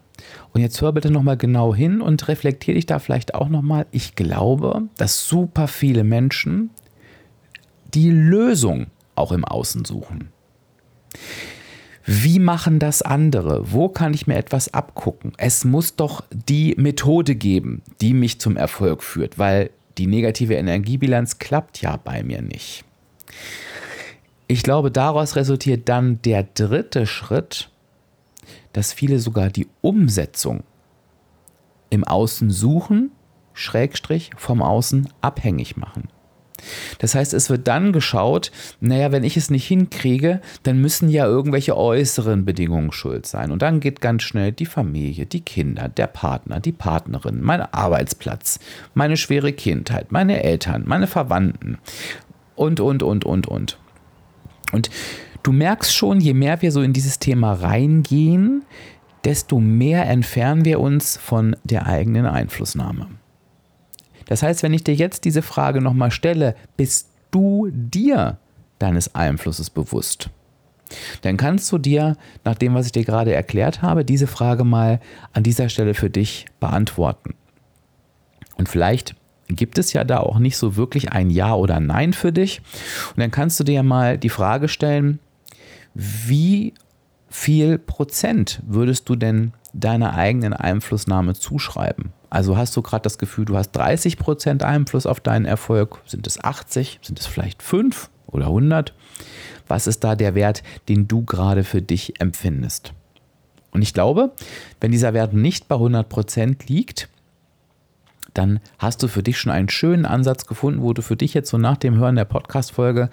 und 0.54 0.62
jetzt 0.62 0.82
hör 0.82 0.92
bitte 0.92 1.12
nochmal 1.12 1.38
genau 1.38 1.74
hin 1.74 2.02
und 2.02 2.28
reflektiere 2.28 2.76
dich 2.76 2.86
da 2.86 3.00
vielleicht 3.00 3.36
auch 3.36 3.50
nochmal. 3.50 3.86
Ich 3.92 4.16
glaube, 4.16 4.84
dass 4.98 5.28
super 5.28 5.68
viele 5.68 6.04
Menschen 6.04 6.70
die 7.94 8.10
Lösung 8.10 8.88
auch 9.16 9.32
im 9.32 9.46
Außen 9.46 9.86
suchen. 9.86 10.30
Wie 12.06 12.38
machen 12.38 12.78
das 12.78 13.02
andere? 13.02 13.72
Wo 13.72 13.90
kann 13.90 14.14
ich 14.14 14.28
mir 14.28 14.36
etwas 14.36 14.74
abgucken? 14.74 15.34
Es 15.38 15.66
muss 15.66 15.96
doch 15.96 16.24
die 16.32 16.76
Methode 16.78 17.36
geben, 17.36 17.82
die 18.00 18.14
mich 18.14 18.40
zum 18.40 18.58
Erfolg 18.58 19.02
führt, 19.02 19.40
weil 19.40 19.72
die 19.98 20.08
negative 20.08 20.56
Energiebilanz 20.56 21.40
klappt 21.40 21.82
ja 21.82 21.98
bei 21.98 22.24
mir 22.24 22.42
nicht. 22.42 22.84
Ich 24.48 24.62
glaube, 24.62 24.92
daraus 24.92 25.36
resultiert 25.36 25.90
dann 25.90 26.22
der 26.22 26.44
dritte 26.44 27.08
Schritt, 27.08 27.70
dass 28.74 28.94
viele 28.94 29.20
sogar 29.20 29.50
die 29.50 29.68
Umsetzung 29.82 30.64
im 31.90 32.04
Außen 32.04 32.52
suchen, 32.52 33.12
Schrägstrich 33.54 34.32
vom 34.36 34.62
Außen 34.62 35.10
abhängig 35.22 35.78
machen. 35.78 36.10
Das 37.00 37.16
heißt, 37.16 37.34
es 37.34 37.50
wird 37.50 37.68
dann 37.68 37.94
geschaut, 37.94 38.52
naja, 38.80 39.12
wenn 39.12 39.24
ich 39.24 39.38
es 39.38 39.50
nicht 39.50 39.68
hinkriege, 39.68 40.42
dann 40.64 40.80
müssen 40.82 41.10
ja 41.10 41.26
irgendwelche 41.26 41.78
äußeren 41.78 42.46
Bedingungen 42.46 42.92
schuld 42.92 43.26
sein. 43.26 43.52
Und 43.52 43.62
dann 43.62 43.80
geht 43.80 44.02
ganz 44.02 44.24
schnell 44.24 44.52
die 44.52 44.66
Familie, 44.66 45.26
die 45.26 45.42
Kinder, 45.42 45.90
der 45.90 46.08
Partner, 46.08 46.60
die 46.60 46.72
Partnerin, 46.72 47.42
mein 47.42 47.62
Arbeitsplatz, 47.62 48.60
meine 48.94 49.18
schwere 49.18 49.54
Kindheit, 49.54 50.12
meine 50.12 50.44
Eltern, 50.44 50.84
meine 50.86 51.08
Verwandten 51.08 51.78
und, 52.56 52.80
und, 52.80 53.04
und, 53.04 53.26
und, 53.26 53.48
und. 53.48 53.78
Und 54.72 54.90
du 55.44 55.52
merkst 55.52 55.96
schon, 55.96 56.20
je 56.20 56.34
mehr 56.34 56.62
wir 56.62 56.72
so 56.72 56.82
in 56.82 56.94
dieses 56.94 57.20
Thema 57.20 57.54
reingehen, 57.54 58.64
desto 59.24 59.60
mehr 59.60 60.08
entfernen 60.08 60.66
wir 60.66 60.80
uns 60.80 61.18
von 61.18 61.56
der 61.64 61.88
eigenen 61.88 62.26
Einflussnahme. 62.26 63.08
Das 64.26 64.44
heißt, 64.44 64.64
wenn 64.64 64.74
ich 64.74 64.84
dir 64.84 64.96
jetzt 64.96 65.26
diese 65.26 65.42
Frage 65.42 65.82
nochmal 65.82 66.12
stelle, 66.12 66.56
bist 66.78 67.10
du 67.32 67.70
dir 67.72 68.38
deines 68.80 69.16
Einflusses 69.16 69.70
bewusst? 69.70 70.30
Dann 71.22 71.38
kannst 71.38 71.72
du 71.72 71.78
dir, 71.78 72.16
nach 72.44 72.56
dem, 72.56 72.74
was 72.76 72.86
ich 72.86 72.92
dir 72.92 73.04
gerade 73.04 73.34
erklärt 73.34 73.82
habe, 73.82 74.06
diese 74.06 74.28
Frage 74.28 74.64
mal 74.64 75.00
an 75.34 75.44
dieser 75.44 75.70
Stelle 75.70 75.94
für 75.94 76.10
dich 76.10 76.46
beantworten. 76.60 77.36
Und 78.58 78.70
vielleicht 78.70 79.16
gibt 79.48 79.78
es 79.78 79.94
ja 79.94 80.04
da 80.04 80.20
auch 80.20 80.40
nicht 80.40 80.58
so 80.58 80.76
wirklich 80.76 81.12
ein 81.12 81.30
Ja 81.30 81.54
oder 81.54 81.80
Nein 81.80 82.14
für 82.14 82.32
dich. 82.32 82.62
Und 83.10 83.20
dann 83.20 83.32
kannst 83.32 83.60
du 83.60 83.64
dir 83.64 83.84
mal 83.84 84.18
die 84.18 84.30
Frage 84.30 84.68
stellen, 84.68 85.20
wie 85.94 86.74
viel 87.30 87.78
Prozent 87.78 88.62
würdest 88.66 89.10
du 89.10 89.16
denn 89.16 89.54
deiner 89.80 90.16
eigenen 90.16 90.54
Einflussnahme 90.54 91.34
zuschreiben? 91.34 92.14
Also 92.30 92.58
hast 92.58 92.76
du 92.76 92.82
gerade 92.82 93.04
das 93.04 93.18
Gefühl, 93.18 93.46
du 93.46 93.58
hast 93.58 93.72
30 93.72 94.18
Prozent 94.18 94.64
Einfluss 94.64 95.06
auf 95.06 95.20
deinen 95.20 95.46
Erfolg? 95.46 96.02
Sind 96.06 96.28
es 96.28 96.44
80? 96.44 97.00
Sind 97.02 97.20
es 97.20 97.26
vielleicht 97.26 97.62
5 97.62 98.10
oder 98.28 98.48
100? 98.48 98.94
Was 99.68 99.88
ist 99.88 100.04
da 100.04 100.16
der 100.16 100.36
Wert, 100.36 100.64
den 100.90 101.08
du 101.08 101.24
gerade 101.24 101.64
für 101.64 101.82
dich 101.82 102.20
empfindest? 102.20 102.94
Und 103.72 103.82
ich 103.82 103.94
glaube, 103.94 104.32
wenn 104.80 104.92
dieser 104.92 105.14
Wert 105.14 105.34
nicht 105.34 105.68
bei 105.68 105.76
100 105.76 106.08
Prozent 106.08 106.70
liegt, 106.70 107.10
dann 108.34 108.60
hast 108.80 109.02
du 109.02 109.08
für 109.08 109.24
dich 109.24 109.38
schon 109.38 109.52
einen 109.52 109.70
schönen 109.70 110.06
Ansatz 110.06 110.46
gefunden, 110.46 110.82
wo 110.82 110.94
du 110.94 111.02
für 111.02 111.16
dich 111.16 111.34
jetzt 111.34 111.50
so 111.50 111.58
nach 111.58 111.78
dem 111.78 111.96
Hören 111.96 112.16
der 112.16 112.26
Podcast-Folge 112.26 113.10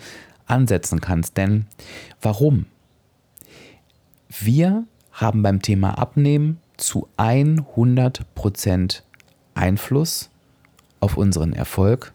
ansetzen 0.46 1.00
kannst. 1.00 1.36
Denn 1.36 1.66
warum? 2.20 2.66
Wir 4.28 4.84
haben 5.12 5.42
beim 5.42 5.62
Thema 5.62 5.98
Abnehmen 5.98 6.58
zu 6.76 7.08
100 7.16 8.34
Prozent 8.34 9.04
Einfluss 9.54 10.30
auf 11.00 11.16
unseren 11.16 11.52
Erfolg 11.52 12.12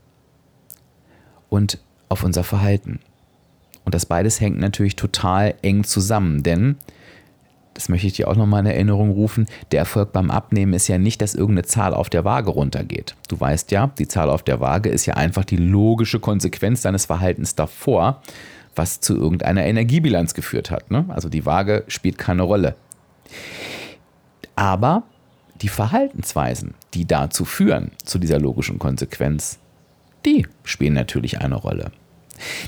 und 1.50 1.80
auf 2.10 2.24
unser 2.24 2.44
Verhalten. 2.44 3.00
Und 3.86 3.94
das 3.94 4.06
beides 4.06 4.42
hängt 4.42 4.60
natürlich 4.60 4.96
total 4.96 5.56
eng 5.62 5.84
zusammen, 5.84 6.44
denn, 6.44 6.76
das 7.74 7.90
möchte 7.90 8.08
ich 8.08 8.14
dir 8.14 8.28
auch 8.28 8.36
nochmal 8.36 8.62
in 8.62 8.72
Erinnerung 8.72 9.12
rufen, 9.12 9.48
der 9.72 9.80
Erfolg 9.80 10.12
beim 10.12 10.32
Abnehmen 10.32 10.74
ist 10.74 10.88
ja 10.88 10.98
nicht, 10.98 11.22
dass 11.22 11.36
irgendeine 11.36 11.68
Zahl 11.68 11.94
auf 11.94 12.10
der 12.10 12.26
Waage 12.26 12.50
runtergeht. 12.50 13.16
Du 13.30 13.40
weißt 13.40 13.72
ja, 13.72 13.92
die 13.98 14.08
Zahl 14.08 14.30
auf 14.30 14.44
der 14.44 14.60
Waage 14.60 14.90
ist 14.90 15.06
ja 15.06 15.14
einfach 15.14 15.46
die 15.46 15.58
logische 15.58 16.20
Konsequenz 16.20 16.82
deines 16.82 17.06
Verhaltens 17.06 17.56
davor, 17.56 18.22
was 18.76 19.00
zu 19.00 19.16
irgendeiner 19.16 19.64
Energiebilanz 19.64 20.34
geführt 20.34 20.72
hat. 20.72 20.92
Ne? 20.92 21.06
Also 21.10 21.30
die 21.30 21.46
Waage 21.46 21.84
spielt 21.88 22.18
keine 22.18 22.44
Rolle. 22.44 22.76
Aber 24.56 25.04
die 25.62 25.70
Verhaltensweisen, 25.70 26.74
die 26.94 27.06
dazu 27.06 27.46
führen, 27.46 27.92
zu 28.04 28.20
dieser 28.20 28.40
logischen 28.40 28.80
Konsequenz, 28.80 29.60
die 30.26 30.46
spielen 30.64 30.94
natürlich 30.94 31.40
eine 31.42 31.56
Rolle. 31.56 31.92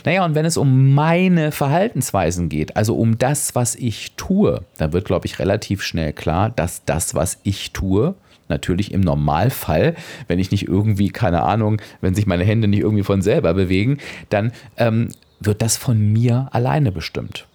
Naja, 0.06 0.26
und 0.26 0.36
wenn 0.36 0.46
es 0.46 0.58
um 0.58 0.94
meine 0.94 1.52
Verhaltensweisen 1.52 2.50
geht, 2.50 2.76
also 2.76 2.96
um 2.96 3.18
das, 3.18 3.56
was 3.56 3.76
ich 3.76 4.14
tue, 4.16 4.64
dann 4.78 4.94
wird, 4.94 5.06
glaube 5.06 5.28
ich, 5.28 5.40
relativ 5.40 5.84
schnell 5.84 6.14
klar, 6.14 6.50
dass 6.50 6.86
das, 6.86 7.14
was 7.14 7.40
ich 7.44 7.72
tue, 7.72 8.16
natürlich 8.48 8.92
im 8.92 9.02
Normalfall, 9.02 9.96
wenn 10.28 10.40
ich 10.40 10.52
nicht 10.52 10.68
irgendwie, 10.68 11.10
keine 11.10 11.44
Ahnung, 11.44 11.82
wenn 12.02 12.16
sich 12.16 12.26
meine 12.26 12.44
Hände 12.44 12.68
nicht 12.68 12.80
irgendwie 12.80 13.04
von 13.04 13.22
selber 13.22 13.54
bewegen, 13.54 14.00
dann 14.30 14.52
ähm, 14.78 15.10
wird 15.40 15.62
das 15.62 15.78
von 15.78 16.00
mir 16.12 16.50
alleine 16.52 16.92
bestimmt. 16.92 17.48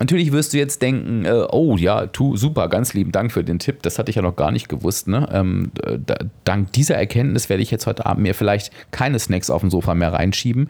Natürlich 0.00 0.32
wirst 0.32 0.52
du 0.52 0.58
jetzt 0.58 0.82
denken, 0.82 1.24
äh, 1.24 1.46
oh 1.50 1.76
ja, 1.76 2.06
tu 2.06 2.36
super, 2.36 2.68
ganz 2.68 2.94
lieben 2.94 3.12
Dank 3.12 3.30
für 3.30 3.44
den 3.44 3.58
Tipp. 3.58 3.82
Das 3.82 3.98
hatte 3.98 4.10
ich 4.10 4.16
ja 4.16 4.22
noch 4.22 4.36
gar 4.36 4.50
nicht 4.50 4.68
gewusst. 4.68 5.06
Ne? 5.06 5.28
Ähm, 5.32 5.70
da, 6.04 6.16
dank 6.44 6.72
dieser 6.72 6.96
Erkenntnis 6.96 7.48
werde 7.48 7.62
ich 7.62 7.70
jetzt 7.70 7.86
heute 7.86 8.04
Abend 8.04 8.22
mir 8.22 8.34
vielleicht 8.34 8.72
keine 8.90 9.18
Snacks 9.18 9.50
auf 9.50 9.60
dem 9.60 9.70
Sofa 9.70 9.94
mehr 9.94 10.12
reinschieben. 10.12 10.68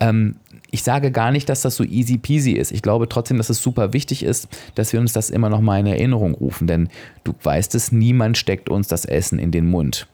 Ähm, 0.00 0.36
ich 0.70 0.82
sage 0.82 1.12
gar 1.12 1.30
nicht, 1.30 1.48
dass 1.48 1.60
das 1.60 1.76
so 1.76 1.84
easy 1.84 2.18
peasy 2.18 2.52
ist. 2.52 2.72
Ich 2.72 2.82
glaube 2.82 3.08
trotzdem, 3.08 3.36
dass 3.36 3.50
es 3.50 3.62
super 3.62 3.92
wichtig 3.92 4.24
ist, 4.24 4.48
dass 4.74 4.92
wir 4.92 4.98
uns 4.98 5.12
das 5.12 5.30
immer 5.30 5.48
noch 5.48 5.60
mal 5.60 5.78
in 5.78 5.86
Erinnerung 5.86 6.34
rufen. 6.34 6.66
Denn 6.66 6.88
du 7.22 7.34
weißt 7.42 7.74
es, 7.74 7.92
niemand 7.92 8.38
steckt 8.38 8.68
uns 8.70 8.88
das 8.88 9.04
Essen 9.04 9.38
in 9.38 9.50
den 9.50 9.68
Mund. 9.68 10.08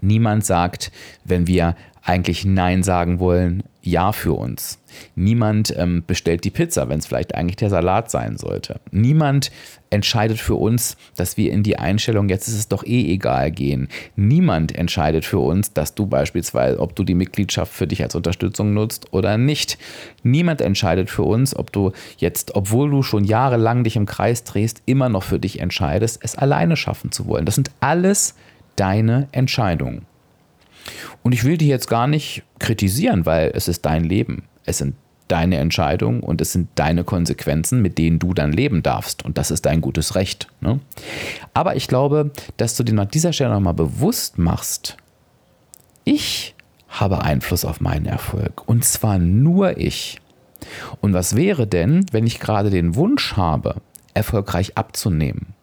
Niemand 0.00 0.44
sagt, 0.44 0.90
wenn 1.24 1.46
wir 1.46 1.76
eigentlich 2.02 2.44
Nein 2.44 2.82
sagen 2.82 3.20
wollen, 3.20 3.62
Ja 3.82 4.12
für 4.12 4.32
uns. 4.34 4.78
Niemand 5.16 5.74
ähm, 5.76 6.04
bestellt 6.06 6.44
die 6.44 6.50
Pizza, 6.50 6.88
wenn 6.88 7.00
es 7.00 7.06
vielleicht 7.06 7.34
eigentlich 7.34 7.56
der 7.56 7.70
Salat 7.70 8.10
sein 8.10 8.36
sollte. 8.38 8.80
Niemand 8.92 9.50
entscheidet 9.90 10.38
für 10.38 10.54
uns, 10.54 10.96
dass 11.16 11.36
wir 11.36 11.52
in 11.52 11.62
die 11.62 11.78
Einstellung, 11.78 12.28
jetzt 12.28 12.46
ist 12.48 12.54
es 12.54 12.68
doch 12.68 12.84
eh 12.84 13.12
egal 13.12 13.50
gehen. 13.50 13.88
Niemand 14.14 14.76
entscheidet 14.76 15.24
für 15.24 15.40
uns, 15.40 15.72
dass 15.72 15.94
du 15.94 16.06
beispielsweise, 16.06 16.78
ob 16.78 16.94
du 16.94 17.02
die 17.02 17.14
Mitgliedschaft 17.14 17.72
für 17.72 17.86
dich 17.86 18.02
als 18.02 18.14
Unterstützung 18.14 18.72
nutzt 18.72 19.12
oder 19.12 19.36
nicht. 19.36 19.78
Niemand 20.22 20.60
entscheidet 20.60 21.10
für 21.10 21.24
uns, 21.24 21.54
ob 21.56 21.72
du 21.72 21.92
jetzt, 22.18 22.54
obwohl 22.54 22.90
du 22.90 23.02
schon 23.02 23.24
jahrelang 23.24 23.82
dich 23.84 23.96
im 23.96 24.06
Kreis 24.06 24.44
drehst, 24.44 24.82
immer 24.86 25.08
noch 25.08 25.24
für 25.24 25.40
dich 25.40 25.60
entscheidest, 25.60 26.20
es 26.22 26.36
alleine 26.36 26.76
schaffen 26.76 27.10
zu 27.10 27.26
wollen. 27.26 27.44
Das 27.46 27.56
sind 27.56 27.70
alles 27.80 28.34
deine 28.76 29.28
Entscheidungen. 29.32 30.06
Und 31.22 31.32
ich 31.32 31.44
will 31.44 31.56
dich 31.56 31.68
jetzt 31.68 31.88
gar 31.88 32.06
nicht 32.06 32.42
kritisieren, 32.58 33.26
weil 33.26 33.52
es 33.54 33.68
ist 33.68 33.84
dein 33.86 34.04
Leben. 34.04 34.44
Es 34.64 34.78
sind 34.78 34.94
deine 35.28 35.56
Entscheidungen 35.56 36.20
und 36.20 36.40
es 36.40 36.52
sind 36.52 36.68
deine 36.74 37.04
Konsequenzen, 37.04 37.80
mit 37.80 37.96
denen 37.96 38.18
du 38.18 38.34
dann 38.34 38.52
leben 38.52 38.82
darfst. 38.82 39.24
Und 39.24 39.38
das 39.38 39.50
ist 39.50 39.64
dein 39.64 39.80
gutes 39.80 40.14
Recht. 40.14 40.48
Ne? 40.60 40.80
Aber 41.54 41.74
ich 41.76 41.88
glaube, 41.88 42.30
dass 42.58 42.76
du 42.76 42.82
dir 42.82 42.98
an 42.98 43.08
dieser 43.08 43.32
Stelle 43.32 43.54
nochmal 43.54 43.74
bewusst 43.74 44.38
machst, 44.38 44.96
ich 46.04 46.54
habe 46.88 47.22
Einfluss 47.22 47.64
auf 47.64 47.80
meinen 47.80 48.06
Erfolg. 48.06 48.68
Und 48.68 48.84
zwar 48.84 49.18
nur 49.18 49.78
ich. 49.78 50.20
Und 51.00 51.14
was 51.14 51.34
wäre 51.34 51.66
denn, 51.66 52.04
wenn 52.12 52.26
ich 52.26 52.38
gerade 52.38 52.70
den 52.70 52.94
Wunsch 52.94 53.34
habe, 53.34 53.76
erfolgreich 54.14 54.76
abzunehmen? 54.76 55.54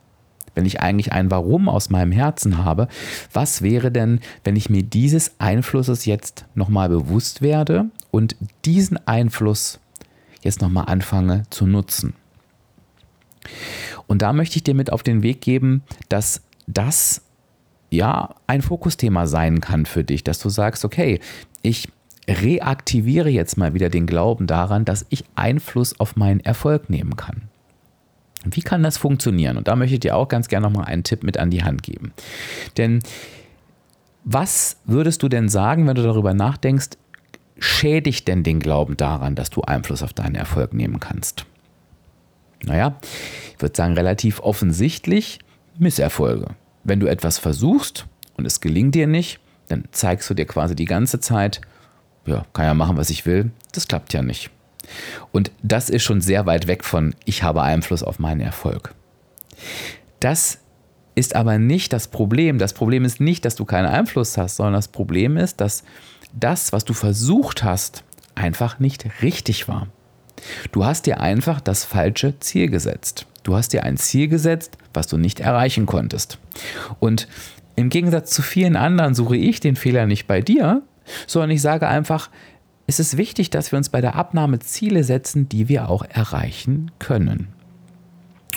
Wenn 0.55 0.65
ich 0.65 0.81
eigentlich 0.81 1.11
ein 1.11 1.31
Warum 1.31 1.69
aus 1.69 1.89
meinem 1.89 2.11
Herzen 2.11 2.63
habe, 2.63 2.87
was 3.33 3.61
wäre 3.61 3.91
denn, 3.91 4.19
wenn 4.43 4.55
ich 4.55 4.69
mir 4.69 4.83
dieses 4.83 5.39
Einflusses 5.39 6.05
jetzt 6.05 6.45
nochmal 6.55 6.89
bewusst 6.89 7.41
werde 7.41 7.85
und 8.11 8.35
diesen 8.65 9.05
Einfluss 9.07 9.79
jetzt 10.41 10.61
nochmal 10.61 10.85
anfange 10.87 11.43
zu 11.49 11.65
nutzen? 11.65 12.13
Und 14.07 14.21
da 14.21 14.33
möchte 14.33 14.57
ich 14.57 14.63
dir 14.63 14.73
mit 14.73 14.91
auf 14.91 15.03
den 15.03 15.23
Weg 15.23 15.41
geben, 15.41 15.83
dass 16.09 16.41
das 16.67 17.21
ja 17.89 18.35
ein 18.47 18.61
Fokusthema 18.61 19.27
sein 19.27 19.61
kann 19.61 19.85
für 19.85 20.03
dich, 20.03 20.23
dass 20.23 20.39
du 20.39 20.49
sagst, 20.49 20.85
okay, 20.85 21.19
ich 21.61 21.89
reaktiviere 22.27 23.29
jetzt 23.29 23.57
mal 23.57 23.73
wieder 23.73 23.89
den 23.89 24.05
Glauben 24.05 24.47
daran, 24.47 24.85
dass 24.85 25.05
ich 25.09 25.25
Einfluss 25.35 25.99
auf 25.99 26.15
meinen 26.15 26.39
Erfolg 26.39 26.89
nehmen 26.89 27.15
kann. 27.15 27.48
Wie 28.45 28.61
kann 28.61 28.83
das 28.83 28.97
funktionieren? 28.97 29.57
Und 29.57 29.67
da 29.67 29.75
möchte 29.75 29.95
ich 29.95 29.99
dir 29.99 30.15
auch 30.15 30.27
ganz 30.27 30.47
gerne 30.47 30.67
nochmal 30.67 30.85
einen 30.85 31.03
Tipp 31.03 31.23
mit 31.23 31.37
an 31.37 31.49
die 31.49 31.63
Hand 31.63 31.83
geben. 31.83 32.13
Denn 32.77 32.99
was 34.23 34.77
würdest 34.85 35.23
du 35.23 35.29
denn 35.29 35.49
sagen, 35.49 35.87
wenn 35.87 35.95
du 35.95 36.03
darüber 36.03 36.33
nachdenkst, 36.33 36.91
schädigt 37.57 38.27
denn 38.27 38.43
den 38.43 38.59
Glauben 38.59 38.95
daran, 38.95 39.35
dass 39.35 39.49
du 39.49 39.61
Einfluss 39.61 40.03
auf 40.03 40.13
deinen 40.13 40.35
Erfolg 40.35 40.73
nehmen 40.73 40.99
kannst? 40.99 41.45
Naja, 42.63 42.97
ich 43.55 43.61
würde 43.61 43.75
sagen, 43.75 43.93
relativ 43.93 44.39
offensichtlich 44.41 45.39
Misserfolge. 45.77 46.47
Wenn 46.83 46.99
du 46.99 47.07
etwas 47.07 47.37
versuchst 47.37 48.05
und 48.37 48.45
es 48.45 48.61
gelingt 48.61 48.95
dir 48.95 49.07
nicht, 49.07 49.39
dann 49.67 49.85
zeigst 49.91 50.29
du 50.29 50.33
dir 50.33 50.45
quasi 50.45 50.75
die 50.75 50.85
ganze 50.85 51.19
Zeit, 51.19 51.61
ja, 52.25 52.45
kann 52.53 52.65
ja 52.65 52.73
machen, 52.73 52.97
was 52.97 53.09
ich 53.09 53.25
will, 53.25 53.51
das 53.71 53.87
klappt 53.87 54.13
ja 54.13 54.21
nicht. 54.21 54.49
Und 55.31 55.51
das 55.63 55.89
ist 55.89 56.03
schon 56.03 56.21
sehr 56.21 56.45
weit 56.45 56.67
weg 56.67 56.83
von, 56.83 57.15
ich 57.25 57.43
habe 57.43 57.61
Einfluss 57.61 58.03
auf 58.03 58.19
meinen 58.19 58.41
Erfolg. 58.41 58.93
Das 60.19 60.59
ist 61.15 61.35
aber 61.35 61.57
nicht 61.57 61.93
das 61.93 62.07
Problem. 62.07 62.59
Das 62.59 62.73
Problem 62.73 63.05
ist 63.05 63.19
nicht, 63.19 63.45
dass 63.45 63.55
du 63.55 63.65
keinen 63.65 63.87
Einfluss 63.87 64.37
hast, 64.37 64.55
sondern 64.55 64.75
das 64.75 64.87
Problem 64.87 65.37
ist, 65.37 65.59
dass 65.59 65.83
das, 66.33 66.71
was 66.71 66.85
du 66.85 66.93
versucht 66.93 67.63
hast, 67.63 68.03
einfach 68.35 68.79
nicht 68.79 69.05
richtig 69.21 69.67
war. 69.67 69.87
Du 70.71 70.85
hast 70.85 71.05
dir 71.05 71.19
einfach 71.19 71.59
das 71.59 71.83
falsche 71.83 72.39
Ziel 72.39 72.69
gesetzt. 72.69 73.25
Du 73.43 73.55
hast 73.55 73.73
dir 73.73 73.83
ein 73.83 73.97
Ziel 73.97 74.27
gesetzt, 74.27 74.77
was 74.93 75.07
du 75.07 75.17
nicht 75.17 75.39
erreichen 75.39 75.85
konntest. 75.85 76.39
Und 76.99 77.27
im 77.75 77.89
Gegensatz 77.89 78.31
zu 78.31 78.41
vielen 78.41 78.75
anderen 78.75 79.15
suche 79.15 79.37
ich 79.37 79.59
den 79.59 79.75
Fehler 79.75 80.05
nicht 80.05 80.27
bei 80.27 80.41
dir, 80.41 80.81
sondern 81.27 81.51
ich 81.51 81.61
sage 81.61 81.87
einfach, 81.87 82.29
ist 82.89 82.99
es 82.99 83.17
wichtig, 83.17 83.51
dass 83.51 83.71
wir 83.71 83.77
uns 83.77 83.89
bei 83.89 84.01
der 84.01 84.15
Abnahme 84.15 84.57
Ziele 84.57 85.03
setzen, 85.03 85.47
die 85.47 85.69
wir 85.69 85.89
auch 85.89 86.03
erreichen 86.03 86.89
können. 86.97 87.49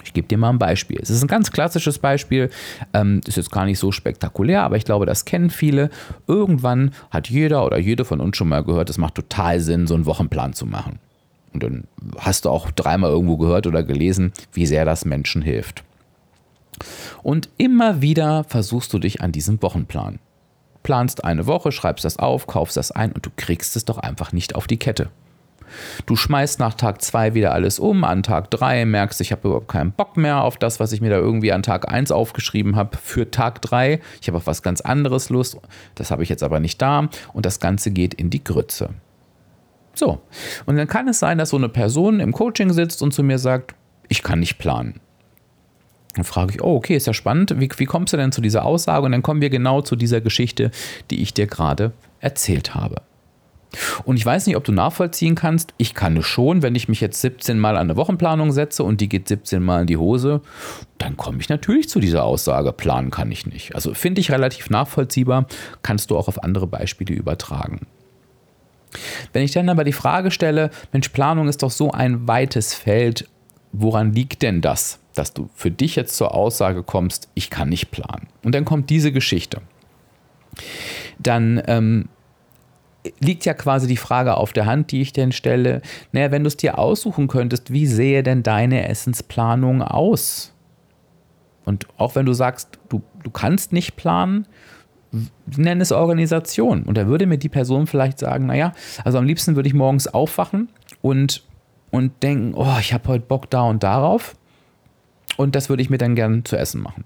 Ich 0.04 0.14
gebe 0.14 0.26
dir 0.26 0.38
mal 0.38 0.48
ein 0.48 0.58
Beispiel. 0.58 0.98
Es 1.02 1.10
ist 1.10 1.22
ein 1.22 1.28
ganz 1.28 1.52
klassisches 1.52 1.98
Beispiel, 1.98 2.48
ähm, 2.94 3.20
ist 3.26 3.36
jetzt 3.36 3.52
gar 3.52 3.66
nicht 3.66 3.78
so 3.78 3.92
spektakulär, 3.92 4.62
aber 4.62 4.78
ich 4.78 4.86
glaube, 4.86 5.04
das 5.04 5.26
kennen 5.26 5.50
viele. 5.50 5.90
Irgendwann 6.26 6.92
hat 7.10 7.28
jeder 7.28 7.66
oder 7.66 7.78
jede 7.78 8.06
von 8.06 8.20
uns 8.20 8.38
schon 8.38 8.48
mal 8.48 8.64
gehört, 8.64 8.88
es 8.88 8.96
macht 8.96 9.16
total 9.16 9.60
Sinn, 9.60 9.86
so 9.86 9.94
einen 9.94 10.06
Wochenplan 10.06 10.54
zu 10.54 10.64
machen. 10.64 10.98
Und 11.52 11.62
dann 11.62 11.84
hast 12.16 12.46
du 12.46 12.48
auch 12.48 12.70
dreimal 12.70 13.10
irgendwo 13.10 13.36
gehört 13.36 13.66
oder 13.66 13.82
gelesen, 13.82 14.32
wie 14.54 14.64
sehr 14.64 14.86
das 14.86 15.04
Menschen 15.04 15.42
hilft. 15.42 15.84
Und 17.22 17.50
immer 17.58 18.00
wieder 18.00 18.44
versuchst 18.44 18.94
du 18.94 18.98
dich 18.98 19.20
an 19.20 19.30
diesem 19.30 19.60
Wochenplan 19.60 20.20
planst 20.82 21.24
eine 21.24 21.46
Woche, 21.46 21.72
schreibst 21.72 22.04
das 22.04 22.18
auf, 22.18 22.46
kaufst 22.46 22.76
das 22.76 22.90
ein 22.90 23.12
und 23.12 23.24
du 23.24 23.30
kriegst 23.36 23.76
es 23.76 23.84
doch 23.84 23.98
einfach 23.98 24.32
nicht 24.32 24.54
auf 24.54 24.66
die 24.66 24.78
Kette. 24.78 25.10
Du 26.06 26.16
schmeißt 26.16 26.58
nach 26.58 26.74
Tag 26.74 27.02
2 27.02 27.34
wieder 27.34 27.52
alles 27.52 27.78
um, 27.78 28.04
an 28.04 28.22
Tag 28.22 28.50
3 28.50 28.84
merkst, 28.84 29.20
ich 29.20 29.32
habe 29.32 29.48
überhaupt 29.48 29.68
keinen 29.68 29.92
Bock 29.92 30.16
mehr 30.16 30.42
auf 30.42 30.56
das, 30.56 30.80
was 30.80 30.92
ich 30.92 31.00
mir 31.00 31.10
da 31.10 31.16
irgendwie 31.16 31.52
an 31.52 31.62
Tag 31.62 31.90
1 31.90 32.12
aufgeschrieben 32.12 32.76
habe 32.76 32.96
für 32.98 33.30
Tag 33.30 33.62
3. 33.62 34.00
Ich 34.20 34.28
habe 34.28 34.38
auf 34.38 34.46
was 34.46 34.62
ganz 34.62 34.80
anderes 34.80 35.30
Lust, 35.30 35.58
das 35.94 36.10
habe 36.10 36.22
ich 36.22 36.28
jetzt 36.28 36.42
aber 36.42 36.60
nicht 36.60 36.80
da 36.82 37.08
und 37.32 37.46
das 37.46 37.60
Ganze 37.60 37.90
geht 37.90 38.14
in 38.14 38.30
die 38.30 38.44
Grütze. 38.44 38.90
So, 39.94 40.20
und 40.66 40.76
dann 40.76 40.88
kann 40.88 41.08
es 41.08 41.18
sein, 41.18 41.38
dass 41.38 41.50
so 41.50 41.56
eine 41.56 41.68
Person 41.68 42.20
im 42.20 42.32
Coaching 42.32 42.72
sitzt 42.72 43.02
und 43.02 43.12
zu 43.12 43.22
mir 43.22 43.38
sagt, 43.38 43.74
ich 44.08 44.22
kann 44.22 44.40
nicht 44.40 44.58
planen. 44.58 45.00
Dann 46.14 46.24
frage 46.24 46.52
ich, 46.54 46.62
oh, 46.62 46.76
okay, 46.76 46.96
ist 46.96 47.06
ja 47.06 47.14
spannend. 47.14 47.58
Wie, 47.58 47.68
wie 47.76 47.86
kommst 47.86 48.12
du 48.12 48.16
denn 48.16 48.32
zu 48.32 48.40
dieser 48.40 48.64
Aussage? 48.64 49.06
Und 49.06 49.12
dann 49.12 49.22
kommen 49.22 49.40
wir 49.40 49.50
genau 49.50 49.80
zu 49.80 49.96
dieser 49.96 50.20
Geschichte, 50.20 50.70
die 51.10 51.22
ich 51.22 51.32
dir 51.32 51.46
gerade 51.46 51.92
erzählt 52.20 52.74
habe. 52.74 52.96
Und 54.04 54.16
ich 54.16 54.26
weiß 54.26 54.46
nicht, 54.46 54.56
ob 54.56 54.64
du 54.64 54.72
nachvollziehen 54.72 55.34
kannst. 55.34 55.72
Ich 55.78 55.94
kann 55.94 56.16
es 56.18 56.26
schon, 56.26 56.62
wenn 56.62 56.74
ich 56.74 56.88
mich 56.88 57.00
jetzt 57.00 57.20
17 57.20 57.58
Mal 57.58 57.76
an 57.76 57.88
eine 57.88 57.96
Wochenplanung 57.96 58.52
setze 58.52 58.84
und 58.84 59.00
die 59.00 59.08
geht 59.08 59.28
17 59.28 59.62
Mal 59.62 59.82
in 59.82 59.86
die 59.86 59.96
Hose, 59.96 60.42
dann 60.98 61.16
komme 61.16 61.38
ich 61.40 61.48
natürlich 61.48 61.88
zu 61.88 62.00
dieser 62.00 62.24
Aussage. 62.24 62.72
Planen 62.72 63.10
kann 63.10 63.32
ich 63.32 63.46
nicht. 63.46 63.74
Also 63.74 63.94
finde 63.94 64.20
ich 64.20 64.30
relativ 64.30 64.70
nachvollziehbar, 64.70 65.46
kannst 65.82 66.10
du 66.10 66.18
auch 66.18 66.28
auf 66.28 66.42
andere 66.42 66.66
Beispiele 66.66 67.14
übertragen. 67.14 67.86
Wenn 69.32 69.42
ich 69.42 69.52
dann 69.52 69.70
aber 69.70 69.84
die 69.84 69.92
Frage 69.92 70.30
stelle, 70.30 70.70
Mensch, 70.92 71.08
Planung 71.08 71.48
ist 71.48 71.62
doch 71.62 71.70
so 71.70 71.92
ein 71.92 72.28
weites 72.28 72.74
Feld, 72.74 73.26
woran 73.72 74.12
liegt 74.12 74.42
denn 74.42 74.60
das? 74.60 75.00
dass 75.14 75.32
du 75.32 75.48
für 75.54 75.70
dich 75.70 75.96
jetzt 75.96 76.16
zur 76.16 76.34
Aussage 76.34 76.82
kommst, 76.82 77.28
ich 77.34 77.50
kann 77.50 77.68
nicht 77.68 77.90
planen. 77.90 78.28
Und 78.42 78.54
dann 78.54 78.64
kommt 78.64 78.90
diese 78.90 79.12
Geschichte. 79.12 79.60
Dann 81.18 81.62
ähm, 81.66 82.08
liegt 83.20 83.44
ja 83.44 83.54
quasi 83.54 83.86
die 83.86 83.96
Frage 83.96 84.36
auf 84.36 84.52
der 84.52 84.66
Hand, 84.66 84.92
die 84.92 85.00
ich 85.00 85.12
denn 85.12 85.32
stelle. 85.32 85.82
Naja, 86.12 86.30
wenn 86.30 86.44
du 86.44 86.48
es 86.48 86.56
dir 86.56 86.78
aussuchen 86.78 87.28
könntest, 87.28 87.72
wie 87.72 87.86
sähe 87.86 88.22
denn 88.22 88.42
deine 88.42 88.88
Essensplanung 88.88 89.82
aus? 89.82 90.52
Und 91.64 91.86
auch 91.96 92.14
wenn 92.14 92.26
du 92.26 92.32
sagst, 92.32 92.78
du, 92.88 93.02
du 93.22 93.30
kannst 93.30 93.72
nicht 93.72 93.96
planen, 93.96 94.46
nenn 95.56 95.80
es 95.80 95.92
Organisation. 95.92 96.82
Und 96.84 96.96
da 96.96 97.06
würde 97.06 97.26
mir 97.26 97.38
die 97.38 97.48
Person 97.48 97.86
vielleicht 97.86 98.18
sagen, 98.18 98.46
naja, 98.46 98.72
also 99.04 99.18
am 99.18 99.24
liebsten 99.24 99.56
würde 99.56 99.68
ich 99.68 99.74
morgens 99.74 100.08
aufwachen 100.08 100.70
und, 101.02 101.44
und 101.92 102.22
denken, 102.24 102.54
oh, 102.54 102.76
ich 102.80 102.92
habe 102.92 103.06
heute 103.06 103.26
Bock 103.26 103.48
da 103.50 103.62
und 103.62 103.84
darauf. 103.84 104.34
Und 105.36 105.54
das 105.54 105.68
würde 105.68 105.82
ich 105.82 105.90
mir 105.90 105.98
dann 105.98 106.16
gern 106.16 106.44
zu 106.44 106.56
essen 106.56 106.82
machen. 106.82 107.04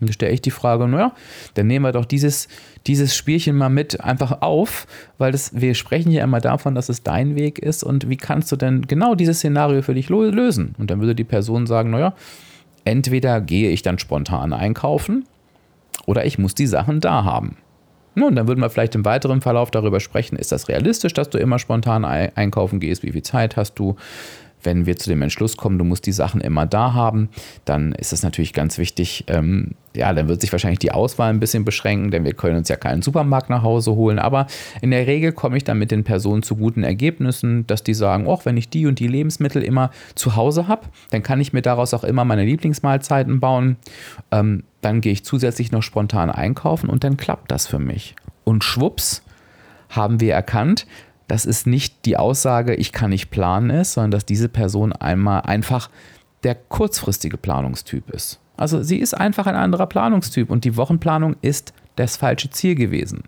Dann 0.00 0.12
stelle 0.12 0.32
ich 0.32 0.42
die 0.42 0.50
Frage, 0.50 0.88
naja, 0.88 1.12
dann 1.54 1.68
nehmen 1.68 1.84
wir 1.84 1.92
doch 1.92 2.04
dieses, 2.04 2.48
dieses 2.86 3.16
Spielchen 3.16 3.56
mal 3.56 3.70
mit 3.70 4.00
einfach 4.02 4.42
auf, 4.42 4.86
weil 5.16 5.32
das, 5.32 5.58
wir 5.58 5.74
sprechen 5.74 6.10
ja 6.10 6.22
immer 6.22 6.40
davon, 6.40 6.74
dass 6.74 6.88
es 6.88 7.02
dein 7.02 7.34
Weg 7.34 7.58
ist 7.58 7.82
und 7.82 8.08
wie 8.10 8.18
kannst 8.18 8.52
du 8.52 8.56
denn 8.56 8.82
genau 8.82 9.14
dieses 9.14 9.38
Szenario 9.38 9.80
für 9.80 9.94
dich 9.94 10.10
lösen? 10.10 10.74
Und 10.78 10.90
dann 10.90 11.00
würde 11.00 11.14
die 11.14 11.24
Person 11.24 11.66
sagen, 11.66 11.90
naja, 11.90 12.14
entweder 12.84 13.40
gehe 13.40 13.70
ich 13.70 13.82
dann 13.82 13.98
spontan 13.98 14.52
einkaufen 14.52 15.24
oder 16.04 16.26
ich 16.26 16.38
muss 16.38 16.54
die 16.54 16.66
Sachen 16.66 17.00
da 17.00 17.24
haben. 17.24 17.56
Nun, 18.18 18.34
dann 18.34 18.48
würden 18.48 18.60
wir 18.60 18.70
vielleicht 18.70 18.94
im 18.94 19.04
weiteren 19.04 19.42
Verlauf 19.42 19.70
darüber 19.70 20.00
sprechen, 20.00 20.36
ist 20.36 20.50
das 20.50 20.68
realistisch, 20.68 21.12
dass 21.12 21.28
du 21.28 21.36
immer 21.36 21.58
spontan 21.58 22.06
einkaufen 22.06 22.80
gehst, 22.80 23.02
wie 23.02 23.12
viel 23.12 23.22
Zeit 23.22 23.58
hast 23.58 23.74
du, 23.74 23.96
wenn 24.66 24.84
wir 24.84 24.98
zu 24.98 25.08
dem 25.08 25.22
Entschluss 25.22 25.56
kommen, 25.56 25.78
du 25.78 25.84
musst 25.84 26.04
die 26.04 26.12
Sachen 26.12 26.42
immer 26.42 26.66
da 26.66 26.92
haben, 26.92 27.30
dann 27.64 27.92
ist 27.92 28.12
es 28.12 28.22
natürlich 28.22 28.52
ganz 28.52 28.76
wichtig, 28.76 29.24
ähm, 29.28 29.70
ja, 29.94 30.12
dann 30.12 30.28
wird 30.28 30.42
sich 30.42 30.52
wahrscheinlich 30.52 30.80
die 30.80 30.92
Auswahl 30.92 31.30
ein 31.30 31.40
bisschen 31.40 31.64
beschränken, 31.64 32.10
denn 32.10 32.24
wir 32.24 32.34
können 32.34 32.58
uns 32.58 32.68
ja 32.68 32.76
keinen 32.76 33.00
Supermarkt 33.00 33.48
nach 33.48 33.62
Hause 33.62 33.94
holen. 33.94 34.18
Aber 34.18 34.46
in 34.82 34.90
der 34.90 35.06
Regel 35.06 35.32
komme 35.32 35.56
ich 35.56 35.64
dann 35.64 35.78
mit 35.78 35.90
den 35.90 36.04
Personen 36.04 36.42
zu 36.42 36.56
guten 36.56 36.82
Ergebnissen, 36.82 37.66
dass 37.66 37.82
die 37.82 37.94
sagen, 37.94 38.26
auch 38.26 38.44
wenn 38.44 38.58
ich 38.58 38.68
die 38.68 38.86
und 38.86 38.98
die 38.98 39.08
Lebensmittel 39.08 39.62
immer 39.62 39.90
zu 40.14 40.36
Hause 40.36 40.68
habe, 40.68 40.82
dann 41.10 41.22
kann 41.22 41.40
ich 41.40 41.54
mir 41.54 41.62
daraus 41.62 41.94
auch 41.94 42.04
immer 42.04 42.26
meine 42.26 42.44
Lieblingsmahlzeiten 42.44 43.40
bauen. 43.40 43.76
Ähm, 44.30 44.64
dann 44.82 45.00
gehe 45.00 45.12
ich 45.12 45.24
zusätzlich 45.24 45.72
noch 45.72 45.82
spontan 45.82 46.30
einkaufen 46.30 46.90
und 46.90 47.02
dann 47.02 47.16
klappt 47.16 47.50
das 47.50 47.66
für 47.66 47.78
mich. 47.78 48.14
Und 48.44 48.64
schwupps 48.64 49.22
haben 49.88 50.20
wir 50.20 50.34
erkannt, 50.34 50.86
dass 51.28 51.44
es 51.44 51.66
nicht 51.66 52.04
die 52.04 52.16
Aussage, 52.16 52.74
ich 52.74 52.92
kann 52.92 53.10
nicht 53.10 53.30
planen 53.30 53.70
ist, 53.70 53.94
sondern 53.94 54.12
dass 54.12 54.26
diese 54.26 54.48
Person 54.48 54.92
einmal 54.92 55.42
einfach 55.42 55.90
der 56.42 56.54
kurzfristige 56.54 57.36
Planungstyp 57.36 58.10
ist. 58.10 58.40
Also 58.56 58.82
sie 58.82 58.98
ist 58.98 59.14
einfach 59.14 59.46
ein 59.46 59.56
anderer 59.56 59.86
Planungstyp 59.86 60.50
und 60.50 60.64
die 60.64 60.76
Wochenplanung 60.76 61.36
ist 61.42 61.72
das 61.96 62.16
falsche 62.16 62.50
Ziel 62.50 62.74
gewesen. 62.74 63.24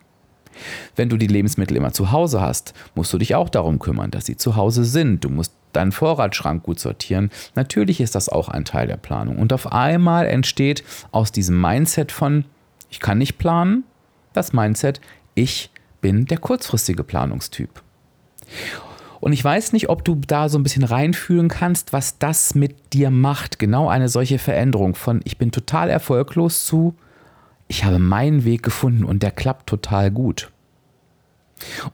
Wenn 0.97 1.09
du 1.09 1.17
die 1.17 1.27
Lebensmittel 1.27 1.77
immer 1.77 1.93
zu 1.93 2.11
Hause 2.11 2.41
hast, 2.41 2.75
musst 2.95 3.13
du 3.13 3.19
dich 3.19 3.35
auch 3.35 3.49
darum 3.49 3.79
kümmern, 3.79 4.11
dass 4.11 4.27
sie 4.27 4.37
zu 4.37 4.57
Hause 4.57 4.85
sind. 4.85 5.25
Du 5.25 5.29
musst 5.29 5.53
deinen 5.73 5.93
Vorratsschrank 5.93 6.63
gut 6.63 6.81
sortieren. 6.81 7.31
Natürlich 7.55 8.01
ist 8.01 8.15
das 8.15 8.29
auch 8.29 8.49
ein 8.49 8.65
Teil 8.65 8.87
der 8.87 8.97
Planung. 8.97 9.39
Und 9.39 9.53
auf 9.53 9.73
einmal 9.73 10.27
entsteht 10.27 10.83
aus 11.13 11.31
diesem 11.31 11.61
Mindset 11.61 12.11
von, 12.11 12.45
ich 12.91 13.01
kann 13.01 13.19
nicht 13.19 13.39
planen, 13.39 13.85
das 14.33 14.53
Mindset, 14.53 15.01
ich 15.35 15.71
bin 16.01 16.25
der 16.27 16.39
kurzfristige 16.39 17.05
Planungstyp. 17.05 17.83
Und 19.21 19.33
ich 19.33 19.43
weiß 19.43 19.73
nicht, 19.73 19.89
ob 19.89 20.05
du 20.05 20.21
da 20.27 20.49
so 20.49 20.59
ein 20.59 20.63
bisschen 20.63 20.85
reinfühlen 20.85 21.49
kannst, 21.49 21.93
was 21.93 22.19
das 22.19 22.55
mit 22.55 22.93
dir 22.93 23.11
macht. 23.11 23.59
Genau 23.59 23.89
eine 23.89 24.09
solche 24.09 24.39
Veränderung 24.39 24.95
von 24.95 25.21
ich 25.25 25.39
bin 25.39 25.51
total 25.51 25.91
erfolglos 25.91 26.65
zu 26.67 26.95
ich 27.69 27.85
habe 27.85 27.99
meinen 27.99 28.45
Weg 28.45 28.63
gefunden 28.63 29.05
und 29.05 29.23
der 29.23 29.31
klappt 29.31 29.69
total 29.69 30.11
gut. 30.11 30.51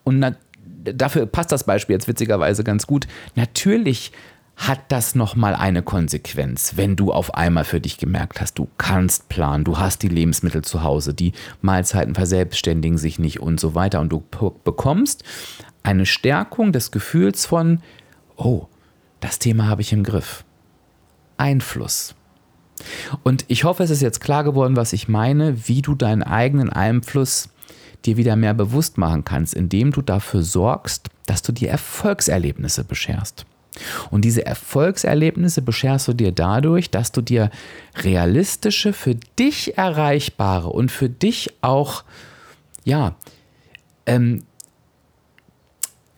Und 0.05 0.21
na, 0.21 0.37
dafür 0.85 1.27
passt 1.27 1.53
das 1.53 1.64
Beispiel 1.64 1.95
jetzt 1.95 2.09
witzigerweise 2.09 2.64
ganz 2.64 2.87
gut. 2.87 3.07
Natürlich 3.35 4.12
hat 4.57 4.81
das 4.88 5.17
nochmal 5.17 5.57
eine 5.57 5.83
Konsequenz, 5.83 6.75
wenn 6.77 6.95
du 6.95 7.12
auf 7.12 7.35
einmal 7.35 7.64
für 7.64 7.81
dich 7.81 7.99
gemerkt 7.99 8.40
hast, 8.40 8.57
du 8.57 8.69
kannst 8.79 9.29
planen, 9.29 9.64
du 9.64 9.79
hast 9.79 10.05
die 10.05 10.09
Lebensmittel 10.09 10.62
zu 10.62 10.85
Hause, 10.85 11.12
die 11.12 11.33
Mahlzeiten 11.61 12.14
verselbstständigen 12.14 12.97
sich 12.97 13.19
nicht 13.19 13.40
und 13.40 13.59
so 13.59 13.75
weiter 13.75 14.01
und 14.01 14.11
du 14.11 14.23
bekommst 14.62 15.25
eine 15.85 16.07
Stärkung 16.07 16.73
des 16.73 16.90
Gefühls 16.90 17.47
von, 17.47 17.81
oh, 18.37 18.66
das 19.20 19.38
Thema 19.38 19.68
habe 19.68 19.83
ich 19.83 19.92
im 19.92 20.03
Griff. 20.03 20.44
Einfluss. 21.37 22.14
Und 23.23 23.44
ich 23.49 23.64
hoffe, 23.64 23.85
es 23.85 23.90
ist 23.90 24.03
jetzt 24.03 24.20
klar 24.20 24.42
geworden, 24.42 24.77
was 24.77 24.92
ich 24.92 25.09
meine, 25.09 25.68
wie 25.68 25.83
du 25.83 25.94
deinen 25.94 26.23
eigenen 26.23 26.70
Einfluss 26.70 27.49
dir 28.05 28.16
wieder 28.16 28.37
mehr 28.37 28.55
bewusst 28.55 28.99
machen 28.99 29.25
kannst, 29.25 29.55
indem 29.55 29.92
du 29.92 30.03
dafür 30.03 30.42
sorgst, 30.42 31.09
dass 31.27 31.42
du 31.42 31.53
dir 31.53 31.70
Erfolgserlebnisse 31.70 32.85
bescherst. 32.85 33.47
Und 34.11 34.25
diese 34.25 34.47
Erfolgserlebnisse 34.47 35.62
bescherst 35.62 36.07
du 36.09 36.12
dir 36.12 36.33
dadurch, 36.33 36.90
dass 36.90 37.12
du 37.12 37.23
dir 37.23 37.51
realistische, 37.97 38.92
für 38.92 39.16
dich 39.38 39.77
erreichbare 39.77 40.68
und 40.68 40.90
für 40.90 41.09
dich 41.09 41.51
auch, 41.61 42.05
ja, 42.85 43.16
ähm, 44.07 44.44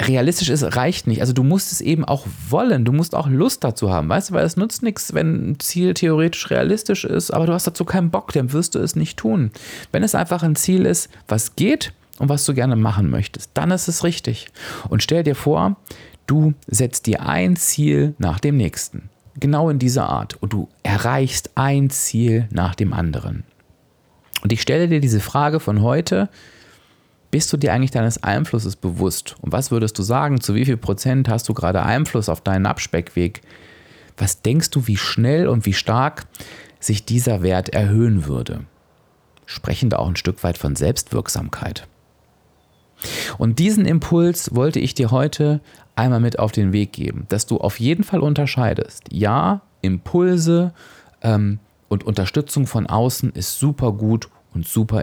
realistisch 0.00 0.50
ist, 0.50 0.76
reicht 0.76 1.06
nicht. 1.06 1.20
Also 1.20 1.32
du 1.32 1.42
musst 1.42 1.72
es 1.72 1.80
eben 1.80 2.04
auch 2.04 2.26
wollen, 2.50 2.84
du 2.84 2.92
musst 2.92 3.14
auch 3.14 3.28
Lust 3.28 3.64
dazu 3.64 3.90
haben, 3.90 4.08
weißt 4.08 4.30
du, 4.30 4.34
weil 4.34 4.44
es 4.44 4.56
nützt 4.56 4.82
nichts, 4.82 5.14
wenn 5.14 5.50
ein 5.50 5.60
Ziel 5.60 5.94
theoretisch 5.94 6.50
realistisch 6.50 7.04
ist, 7.04 7.30
aber 7.30 7.46
du 7.46 7.52
hast 7.52 7.66
dazu 7.66 7.84
keinen 7.84 8.10
Bock, 8.10 8.32
dann 8.32 8.52
wirst 8.52 8.74
du 8.74 8.78
es 8.78 8.94
nicht 8.94 9.18
tun. 9.18 9.50
Wenn 9.92 10.02
es 10.02 10.14
einfach 10.14 10.42
ein 10.42 10.56
Ziel 10.56 10.84
ist, 10.84 11.08
was 11.28 11.56
geht 11.56 11.92
und 12.18 12.28
was 12.28 12.44
du 12.44 12.54
gerne 12.54 12.76
machen 12.76 13.08
möchtest, 13.08 13.50
dann 13.54 13.70
ist 13.70 13.88
es 13.88 14.04
richtig. 14.04 14.48
Und 14.88 15.02
stell 15.02 15.22
dir 15.22 15.34
vor, 15.34 15.76
du 16.26 16.54
setzt 16.66 17.06
dir 17.06 17.26
ein 17.26 17.56
Ziel 17.56 18.14
nach 18.18 18.38
dem 18.38 18.56
nächsten. 18.56 19.08
Genau 19.38 19.70
in 19.70 19.78
dieser 19.78 20.08
Art. 20.08 20.34
Und 20.42 20.52
du 20.52 20.68
erreichst 20.82 21.50
ein 21.56 21.90
Ziel 21.90 22.48
nach 22.50 22.74
dem 22.74 22.92
anderen. 22.92 23.44
Und 24.42 24.52
ich 24.52 24.62
stelle 24.62 24.88
dir 24.88 25.00
diese 25.00 25.20
Frage 25.20 25.60
von 25.60 25.82
heute, 25.82 26.28
bist 27.36 27.52
du 27.52 27.58
dir 27.58 27.74
eigentlich 27.74 27.90
deines 27.90 28.22
Einflusses 28.22 28.76
bewusst? 28.76 29.36
Und 29.42 29.52
was 29.52 29.70
würdest 29.70 29.98
du 29.98 30.02
sagen? 30.02 30.40
Zu 30.40 30.54
wie 30.54 30.64
viel 30.64 30.78
Prozent 30.78 31.28
hast 31.28 31.46
du 31.50 31.52
gerade 31.52 31.82
Einfluss 31.82 32.30
auf 32.30 32.40
deinen 32.40 32.64
Abspeckweg? 32.64 33.42
Was 34.16 34.40
denkst 34.40 34.70
du, 34.70 34.86
wie 34.86 34.96
schnell 34.96 35.46
und 35.46 35.66
wie 35.66 35.74
stark 35.74 36.28
sich 36.80 37.04
dieser 37.04 37.42
Wert 37.42 37.68
erhöhen 37.68 38.24
würde? 38.24 38.60
Sprechen 39.44 39.90
da 39.90 39.98
auch 39.98 40.08
ein 40.08 40.16
Stück 40.16 40.42
weit 40.44 40.56
von 40.56 40.76
Selbstwirksamkeit. 40.76 41.86
Und 43.36 43.58
diesen 43.58 43.84
Impuls 43.84 44.54
wollte 44.54 44.80
ich 44.80 44.94
dir 44.94 45.10
heute 45.10 45.60
einmal 45.94 46.20
mit 46.20 46.38
auf 46.38 46.52
den 46.52 46.72
Weg 46.72 46.94
geben, 46.94 47.26
dass 47.28 47.44
du 47.44 47.58
auf 47.58 47.78
jeden 47.78 48.02
Fall 48.02 48.20
unterscheidest. 48.20 49.12
Ja, 49.12 49.60
Impulse 49.82 50.72
ähm, 51.20 51.58
und 51.88 52.02
Unterstützung 52.02 52.66
von 52.66 52.86
außen 52.86 53.32
ist 53.32 53.58
super 53.58 53.92
gut 53.92 54.30
und 54.56 54.66
super 54.66 55.02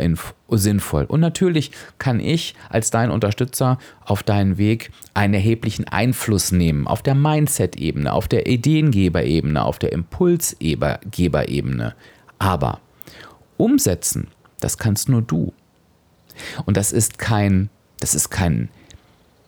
sinnvoll. 0.49 1.05
Und 1.05 1.21
natürlich 1.21 1.71
kann 1.99 2.19
ich 2.19 2.55
als 2.69 2.89
dein 2.89 3.11
Unterstützer 3.11 3.77
auf 4.03 4.23
deinen 4.23 4.57
Weg 4.57 4.91
einen 5.13 5.35
erheblichen 5.35 5.87
Einfluss 5.87 6.51
nehmen, 6.51 6.87
auf 6.87 7.03
der 7.03 7.15
Mindset-Ebene, 7.15 8.11
auf 8.11 8.27
der 8.27 8.47
Ideengeberebene, 8.47 9.63
auf 9.63 9.79
der 9.79 9.93
Impulsgeberebene. 9.93 11.95
Aber 12.39 12.81
umsetzen, 13.57 14.27
das 14.59 14.77
kannst 14.77 15.07
nur 15.07 15.21
du. 15.21 15.53
Und 16.65 16.75
das 16.75 16.91
ist 16.91 17.19
kein, 17.19 17.69
das 17.99 18.15
ist 18.15 18.31
kein, 18.31 18.69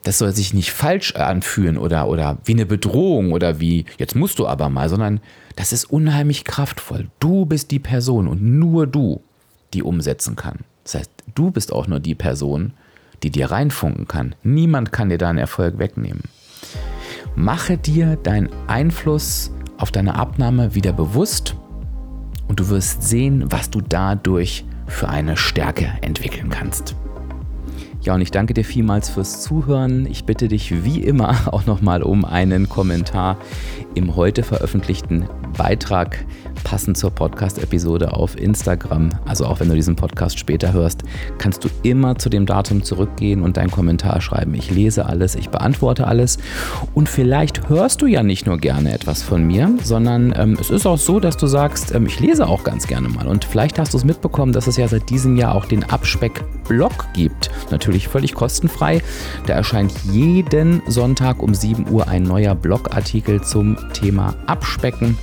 das 0.04 0.18
soll 0.18 0.32
sich 0.32 0.54
nicht 0.54 0.70
falsch 0.70 1.16
anfühlen 1.16 1.76
oder, 1.76 2.06
oder 2.06 2.38
wie 2.44 2.52
eine 2.52 2.66
Bedrohung 2.66 3.32
oder 3.32 3.58
wie, 3.58 3.86
jetzt 3.98 4.14
musst 4.14 4.38
du 4.38 4.46
aber 4.46 4.68
mal, 4.68 4.88
sondern 4.88 5.20
das 5.56 5.72
ist 5.72 5.86
unheimlich 5.86 6.44
kraftvoll. 6.44 7.08
Du 7.18 7.44
bist 7.44 7.72
die 7.72 7.80
Person 7.80 8.28
und 8.28 8.40
nur 8.40 8.86
du 8.86 9.20
die 9.74 9.82
umsetzen 9.82 10.36
kann. 10.36 10.60
Das 10.84 10.94
heißt, 10.94 11.10
du 11.34 11.50
bist 11.50 11.72
auch 11.72 11.86
nur 11.86 12.00
die 12.00 12.14
Person, 12.14 12.72
die 13.22 13.30
dir 13.30 13.50
reinfunken 13.50 14.06
kann. 14.06 14.34
Niemand 14.42 14.92
kann 14.92 15.08
dir 15.08 15.18
deinen 15.18 15.38
Erfolg 15.38 15.78
wegnehmen. 15.78 16.22
Mache 17.34 17.76
dir 17.76 18.16
deinen 18.16 18.50
Einfluss 18.66 19.50
auf 19.78 19.90
deine 19.90 20.14
Abnahme 20.14 20.74
wieder 20.74 20.92
bewusst 20.92 21.54
und 22.48 22.60
du 22.60 22.68
wirst 22.68 23.02
sehen, 23.02 23.44
was 23.50 23.70
du 23.70 23.80
dadurch 23.80 24.64
für 24.86 25.08
eine 25.08 25.36
Stärke 25.36 25.92
entwickeln 26.00 26.48
kannst. 26.48 26.94
Ja, 28.06 28.14
und 28.14 28.20
ich 28.20 28.30
danke 28.30 28.54
dir 28.54 28.64
vielmals 28.64 29.10
fürs 29.10 29.42
Zuhören. 29.42 30.06
Ich 30.06 30.24
bitte 30.24 30.46
dich 30.46 30.84
wie 30.84 31.00
immer 31.00 31.34
auch 31.52 31.66
nochmal 31.66 32.02
um 32.02 32.24
einen 32.24 32.68
Kommentar 32.68 33.36
im 33.94 34.14
heute 34.14 34.44
veröffentlichten 34.44 35.28
Beitrag 35.56 36.24
passend 36.64 36.96
zur 36.96 37.10
Podcast-Episode 37.10 38.12
auf 38.12 38.36
Instagram. 38.36 39.10
Also 39.24 39.46
auch 39.46 39.60
wenn 39.60 39.68
du 39.68 39.74
diesen 39.74 39.94
Podcast 39.94 40.38
später 40.38 40.72
hörst, 40.72 41.02
kannst 41.38 41.64
du 41.64 41.68
immer 41.82 42.16
zu 42.18 42.28
dem 42.28 42.44
Datum 42.44 42.82
zurückgehen 42.82 43.42
und 43.42 43.56
deinen 43.56 43.70
Kommentar 43.70 44.20
schreiben. 44.20 44.54
Ich 44.54 44.70
lese 44.70 45.06
alles, 45.06 45.36
ich 45.36 45.50
beantworte 45.50 46.06
alles. 46.06 46.38
Und 46.94 47.08
vielleicht 47.08 47.68
hörst 47.68 48.02
du 48.02 48.06
ja 48.06 48.22
nicht 48.22 48.46
nur 48.46 48.58
gerne 48.58 48.92
etwas 48.92 49.22
von 49.22 49.46
mir, 49.46 49.72
sondern 49.82 50.34
ähm, 50.36 50.58
es 50.60 50.70
ist 50.70 50.86
auch 50.86 50.98
so, 50.98 51.20
dass 51.20 51.36
du 51.36 51.46
sagst, 51.46 51.94
ähm, 51.94 52.06
ich 52.06 52.18
lese 52.18 52.46
auch 52.48 52.64
ganz 52.64 52.86
gerne 52.86 53.08
mal. 53.08 53.26
Und 53.26 53.44
vielleicht 53.44 53.78
hast 53.78 53.94
du 53.94 53.98
es 53.98 54.04
mitbekommen, 54.04 54.52
dass 54.52 54.66
es 54.66 54.76
ja 54.76 54.88
seit 54.88 55.08
diesem 55.08 55.36
Jahr 55.36 55.54
auch 55.54 55.66
den 55.66 55.84
Abspeck-Blog 55.84 57.12
gibt. 57.12 57.50
Natürlich 57.70 58.08
völlig 58.08 58.34
kostenfrei. 58.34 59.02
Da 59.46 59.54
erscheint 59.54 59.92
jeden 60.10 60.82
Sonntag 60.88 61.42
um 61.42 61.54
7 61.54 61.88
Uhr 61.90 62.08
ein 62.08 62.24
neuer 62.24 62.54
Blogartikel 62.54 63.40
zum 63.42 63.76
Thema 63.92 64.34
Abspecken. 64.46 65.16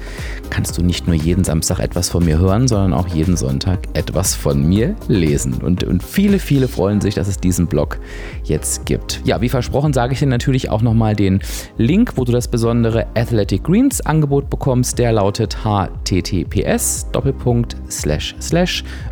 kannst 0.50 0.78
du 0.78 0.84
nicht 0.84 1.08
nur 1.08 1.16
jeden 1.16 1.44
Samstag 1.44 1.80
etwas 1.80 2.10
von 2.10 2.24
mir 2.24 2.38
hören, 2.38 2.68
sondern 2.68 2.94
auch 2.94 3.08
jeden 3.08 3.38
Sonntag 3.38 3.80
etwas 3.94 4.36
von 4.36 4.68
mir 4.68 4.96
lesen. 5.08 5.62
Und, 5.62 5.84
und 5.84 6.04
viele, 6.04 6.40
viele 6.40 6.68
freuen 6.68 7.02
sich, 7.02 7.16
dass 7.16 7.28
es 7.28 7.38
diesen 7.38 7.68
Blog 7.68 8.00
jetzt 8.44 8.86
gibt. 8.86 9.22
Ja, 9.26 9.42
wie 9.42 9.50
versprochen, 9.50 9.94
sage 9.94 10.14
ich 10.14 10.20
dir 10.20 10.28
natürlich 10.28 10.70
auch 10.70 10.82
nochmal 10.82 11.16
den 11.16 11.42
Link, 11.78 12.14
wo 12.16 12.24
du 12.24 12.32
das 12.32 12.48
besondere 12.48 13.08
Athletic 13.16 13.64
Greens 13.64 14.02
Angebot 14.02 14.50
bekommst. 14.50 15.00
Der 15.00 15.12
lautet 15.12 15.58
https 15.64 17.08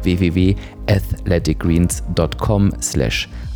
www.athleticgreens.com 0.04 2.72